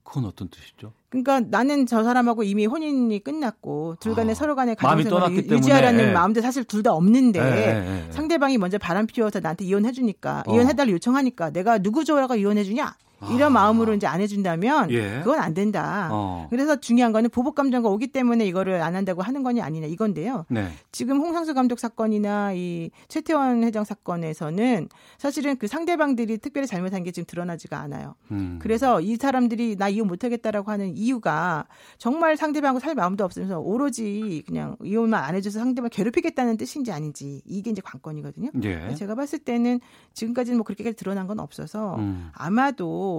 [0.04, 0.92] 그건 어떤 뜻이죠?
[1.08, 5.42] 그러니까 나는 저 사람하고 이미 혼인이 끝났고 둘 간에 아, 서로 간에 가정생활을 떠났기 유-
[5.42, 5.58] 때문에.
[5.58, 6.12] 유지하라는 예.
[6.12, 8.12] 마음도 사실 둘 다 없는데 예, 예, 예.
[8.12, 10.54] 상대방이 먼저 바람 피워서 나한테 이혼해주니까 어.
[10.54, 12.96] 이혼해달라 요청하니까 내가 누구 좋아라고 이혼해주냐
[13.30, 14.90] 이런 마음으로 이제 안 해준다면 아.
[14.90, 15.20] 예.
[15.22, 16.08] 그건 안 된다.
[16.10, 16.46] 어.
[16.50, 20.46] 그래서 중요한 거는 보복 감정가 오기 때문에 이거를 안 한다고 하는 거냐 아니냐 이건데요.
[20.48, 20.68] 네.
[20.90, 27.26] 지금 홍상수 감독 사건이나 이 최태원 회장 사건에서는 사실은 그 상대방들이 특별히 잘못한 게 지금
[27.26, 28.14] 드러나지가 않아요.
[28.30, 28.58] 음.
[28.60, 31.66] 그래서 이 사람들이 나 이혼 못하겠다라고 하는 이유가
[31.98, 37.70] 정말 상대방하고 살 마음도 없으면서 오로지 그냥 이혼만 안 해줘서 상대방 괴롭히겠다는 뜻인지 아닌지 이게
[37.70, 38.50] 이제 관건이거든요.
[38.64, 38.94] 예.
[38.94, 39.80] 제가 봤을 때는
[40.14, 42.30] 지금까지는 뭐 그렇게까지 드러난 건 없어서 음.
[42.32, 43.11] 아마도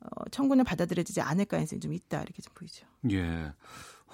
[0.00, 2.86] 어, 청구는 받아들여지지 않을 가능성이 좀 있다 이렇게 좀 보이죠.
[3.10, 3.52] 예.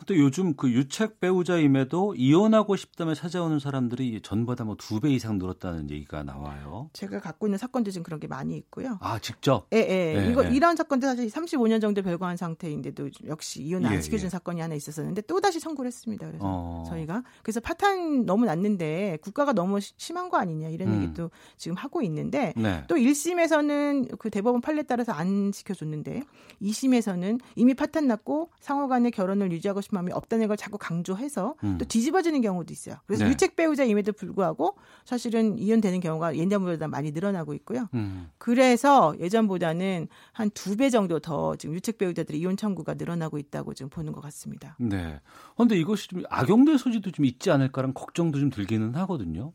[0.06, 5.90] 또 요즘 그 유책 배우자임에도 이혼하고 싶다며 찾아오는 사람들이 전보다 뭐 두 배 이상 늘었다는
[5.90, 6.88] 얘기가 나와요.
[6.92, 8.98] 제가 갖고 있는 사건도 지금 그런 게 많이 있고요.
[9.00, 9.66] 아 직접?
[9.72, 10.16] 예, 예.
[10.26, 10.50] 예, 이거 예.
[10.50, 14.30] 이런 사건도 사실 35년 정도 별거한 상태인데도 역시 이혼 안 예, 시켜준 예.
[14.30, 16.26] 사건이 하나 있었었는데 또 다시 청구를 했습니다.
[16.26, 16.84] 그래서 어.
[16.88, 21.02] 저희가 그래서 파탄 너무 났는데 국가가 너무 시- 심한 거 아니냐 이런 음.
[21.02, 22.82] 얘기도 지금 하고 있는데 네.
[22.88, 26.22] 또 1심에서는 그 대법원 판례 따라서 안 시켜줬는데
[26.62, 31.78] 2심에서는 이미 파탄 났고 상호 간의 결혼을 유지하고 싶은 마음이 없다는 걸 자꾸 강조해서 음.
[31.78, 32.96] 또 뒤집어지는 경우도 있어요.
[33.06, 33.30] 그래서 네.
[33.30, 37.88] 유책 배우자임에도 불구하고 사실은 이혼되는 경우가 예전보다 많이 늘어나고 있고요.
[37.94, 38.30] 음.
[38.38, 43.88] 그래서 예전보다는 한 두 배 정도 더 지금 유책 배우자들의 이혼 청구가 늘어나고 있다고 지금
[43.90, 44.76] 보는 것 같습니다.
[44.78, 45.20] 네.
[45.56, 49.52] 그런데 이것이 좀 악용될 소지도 좀 있지 않을까라는 걱정도 좀 들기는 하거든요.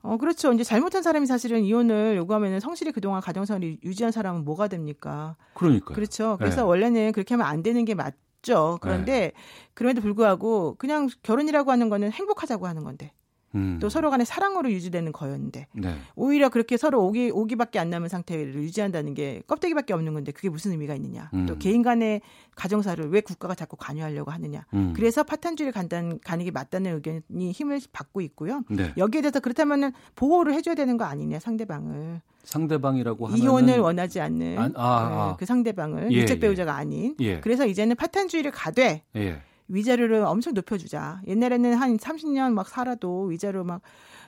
[0.00, 0.52] 어, 그렇죠.
[0.52, 5.36] 이제 잘못한 사람이 사실은 이혼을 요구하면 성실히 그동안 가정생활을 유지한 사람은 뭐가 됩니까?
[5.54, 5.94] 그러니까요.
[5.94, 6.36] 그렇죠.
[6.38, 6.62] 그래서 네.
[6.62, 8.78] 원래는 그렇게 하면 안 되는 게 맞 죠.
[8.80, 9.32] 그런데
[9.74, 13.12] 그럼에도 불구하고 그냥 결혼이라고 하는 거는 행복하자고 하는 건데
[13.54, 13.78] 음.
[13.80, 15.94] 또 서로 간의 사랑으로 유지되는 거였는데 네.
[16.14, 20.72] 오히려 그렇게 서로 오기 오기밖에 안 남은 상태를 유지한다는 게 껍데기밖에 없는 건데 그게 무슨
[20.72, 21.30] 의미가 있느냐?
[21.34, 21.46] 음.
[21.46, 22.20] 또 개인 간의
[22.54, 24.64] 가정사를 왜 국가가 자꾸 관여하려고 하느냐?
[24.74, 24.92] 음.
[24.94, 28.62] 그래서 파탄주의를 간단 가는 게 맞다는 의견이 힘을 받고 있고요.
[28.70, 28.92] 네.
[28.96, 34.62] 여기에 대해서 그렇다면은 보호를 해줘야 되는 거 아니냐 상대방을 상대방이라고 하면 이혼을 원하지 않는 아,
[34.62, 35.28] 아, 아.
[35.30, 36.40] 네, 그 상대방을 예, 유책 예.
[36.40, 37.40] 배우자가 아닌 예.
[37.40, 39.42] 그래서 이제는 파탄주의를 가되 예.
[39.68, 41.20] 위자료를 엄청 높여주자.
[41.26, 43.82] 옛날에는 한 30년 막 살아도 위자료 막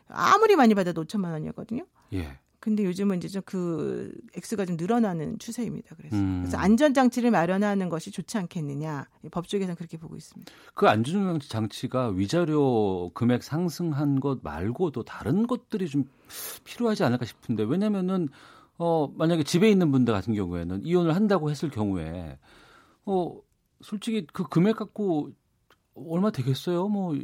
[0.08, 1.84] 아무리 많이 받아도 5천만 원이었거든요.
[2.12, 2.38] 예.
[2.60, 5.96] 근데 요즘은 이제 좀 그 액수가 좀 늘어나는 추세입니다.
[5.96, 6.40] 그래서 음.
[6.42, 9.06] 그래서 안전 장치를 마련하는 것이 좋지 않겠느냐.
[9.30, 10.52] 법조계에서는 그렇게 보고 있습니다.
[10.74, 16.04] 그 안전 장치가 위자료 금액 상승한 것 말고도 다른 것들이 좀
[16.64, 18.28] 필요하지 않을까 싶은데 왜냐면은
[18.78, 22.38] 어 만약에 집에 있는 분들 같은 경우에는 이혼을 한다고 했을 경우에
[23.04, 23.36] 어
[23.82, 25.30] 솔직히 그 금액 갖고
[25.94, 26.88] 얼마 되겠어요?
[26.88, 27.14] 뭐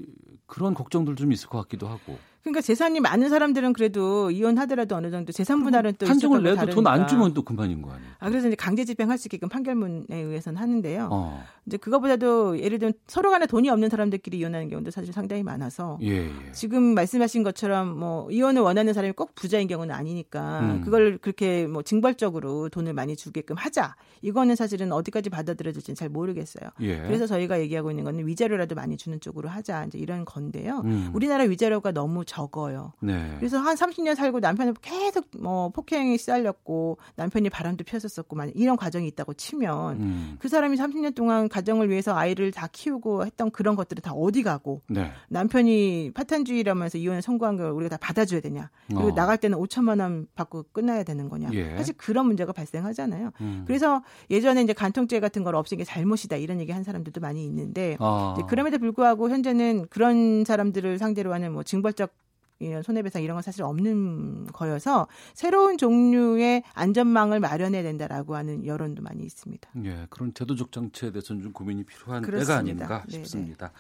[0.46, 2.18] 그런 걱정들 좀 있을 것 같기도 하고.
[2.47, 7.09] 그러니까 재산이 많은 사람들은 그래도 이혼하더라도 어느 정도 재산 분할은 또 판정을 내도 돈 안.
[7.09, 8.11] 주면 또 그만인 거 아니에요?
[8.20, 11.09] 아 그래서 이제 강제 집행할 수 있게끔 판결문에 의해서는 하는데요.
[11.11, 11.44] 어.
[11.66, 16.26] 이제 그거보다도 예를 들면 서로 간에 돈이 없는 사람들끼리 이혼하는 경우도 사실 상당히 많아서 예,
[16.26, 16.53] 예.
[16.53, 20.80] 지금 말씀하신 것처럼 뭐 이혼을 원하는 사람이 꼭 부자인 경우는 아니니까 음.
[20.82, 23.97] 그걸 그렇게 뭐 징벌적으로 돈을 많이 주게끔 하자.
[24.22, 26.70] 이거는 사실은 어디까지 받아들여질지는 잘 모르겠어요.
[26.82, 27.03] 예.
[27.03, 29.86] 그래서 저희가 얘기하고 있는 거는 위자료라도 많이 주는 쪽으로 하자.
[29.86, 30.82] 이제 이런 건데요.
[30.84, 31.11] 음.
[31.12, 32.93] 우리나라 위자료가 너무 적어요.
[33.01, 33.34] 네.
[33.39, 39.07] 그래서 한 30년 살고 남편은 계속 뭐 폭행에 시달렸고 남편이 바람도 피웠었고 만 이런 과정이
[39.09, 40.37] 있다고 치면 음.
[40.39, 44.82] 그 사람이 30년 동안 가정을 위해서 아이를 다 키우고 했던 그런 것들은 다 어디 가고
[44.89, 45.12] 네.
[45.28, 49.14] 남편이 파탄주의라면서 이혼을 선고한 걸 우리가 다 받아줘야 되냐 그리고 어.
[49.14, 51.76] 나갈 때는 5천만 원 받고 끝나야 되는 거냐 예.
[51.76, 53.30] 사실 그런 문제가 발생하잖아요.
[53.41, 53.64] 음.
[53.66, 57.97] 그래서 예전에 이제 간통죄 같은 걸 없앤 게 잘못이다 이런 얘기 한 사람들도 많이 있는데
[57.99, 58.37] 아.
[58.47, 62.12] 그럼에도 불구하고 현재는 그런 사람들을 상대로 하는 뭐 징벌적
[62.59, 69.24] 이런 손해배상 이런 건 사실 없는 거여서 새로운 종류의 안전망을 마련해야 된다라고 하는 여론도 많이
[69.24, 69.68] 있습니다.
[69.84, 72.57] 예, 그런 제도적 장치에 대해서는 좀 고민이 필요한 때가 그렇습니다.
[72.59, 73.24] 아닌가 네네.
[73.24, 73.72] 싶습니다.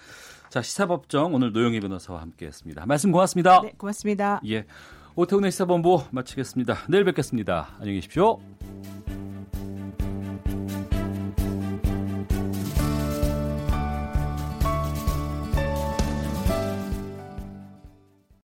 [0.50, 2.86] 자, 시사법정 오늘 노영희 변호사와 함께했습니다.
[2.86, 3.62] 말씀 고맙습니다.
[3.62, 4.40] 네, 고맙습니다.
[4.48, 4.66] 예,
[5.14, 6.76] 오태훈의 시사본부 마치겠습니다.
[6.88, 7.68] 내일 뵙겠습니다.
[7.78, 8.38] 안녕히 계십시오.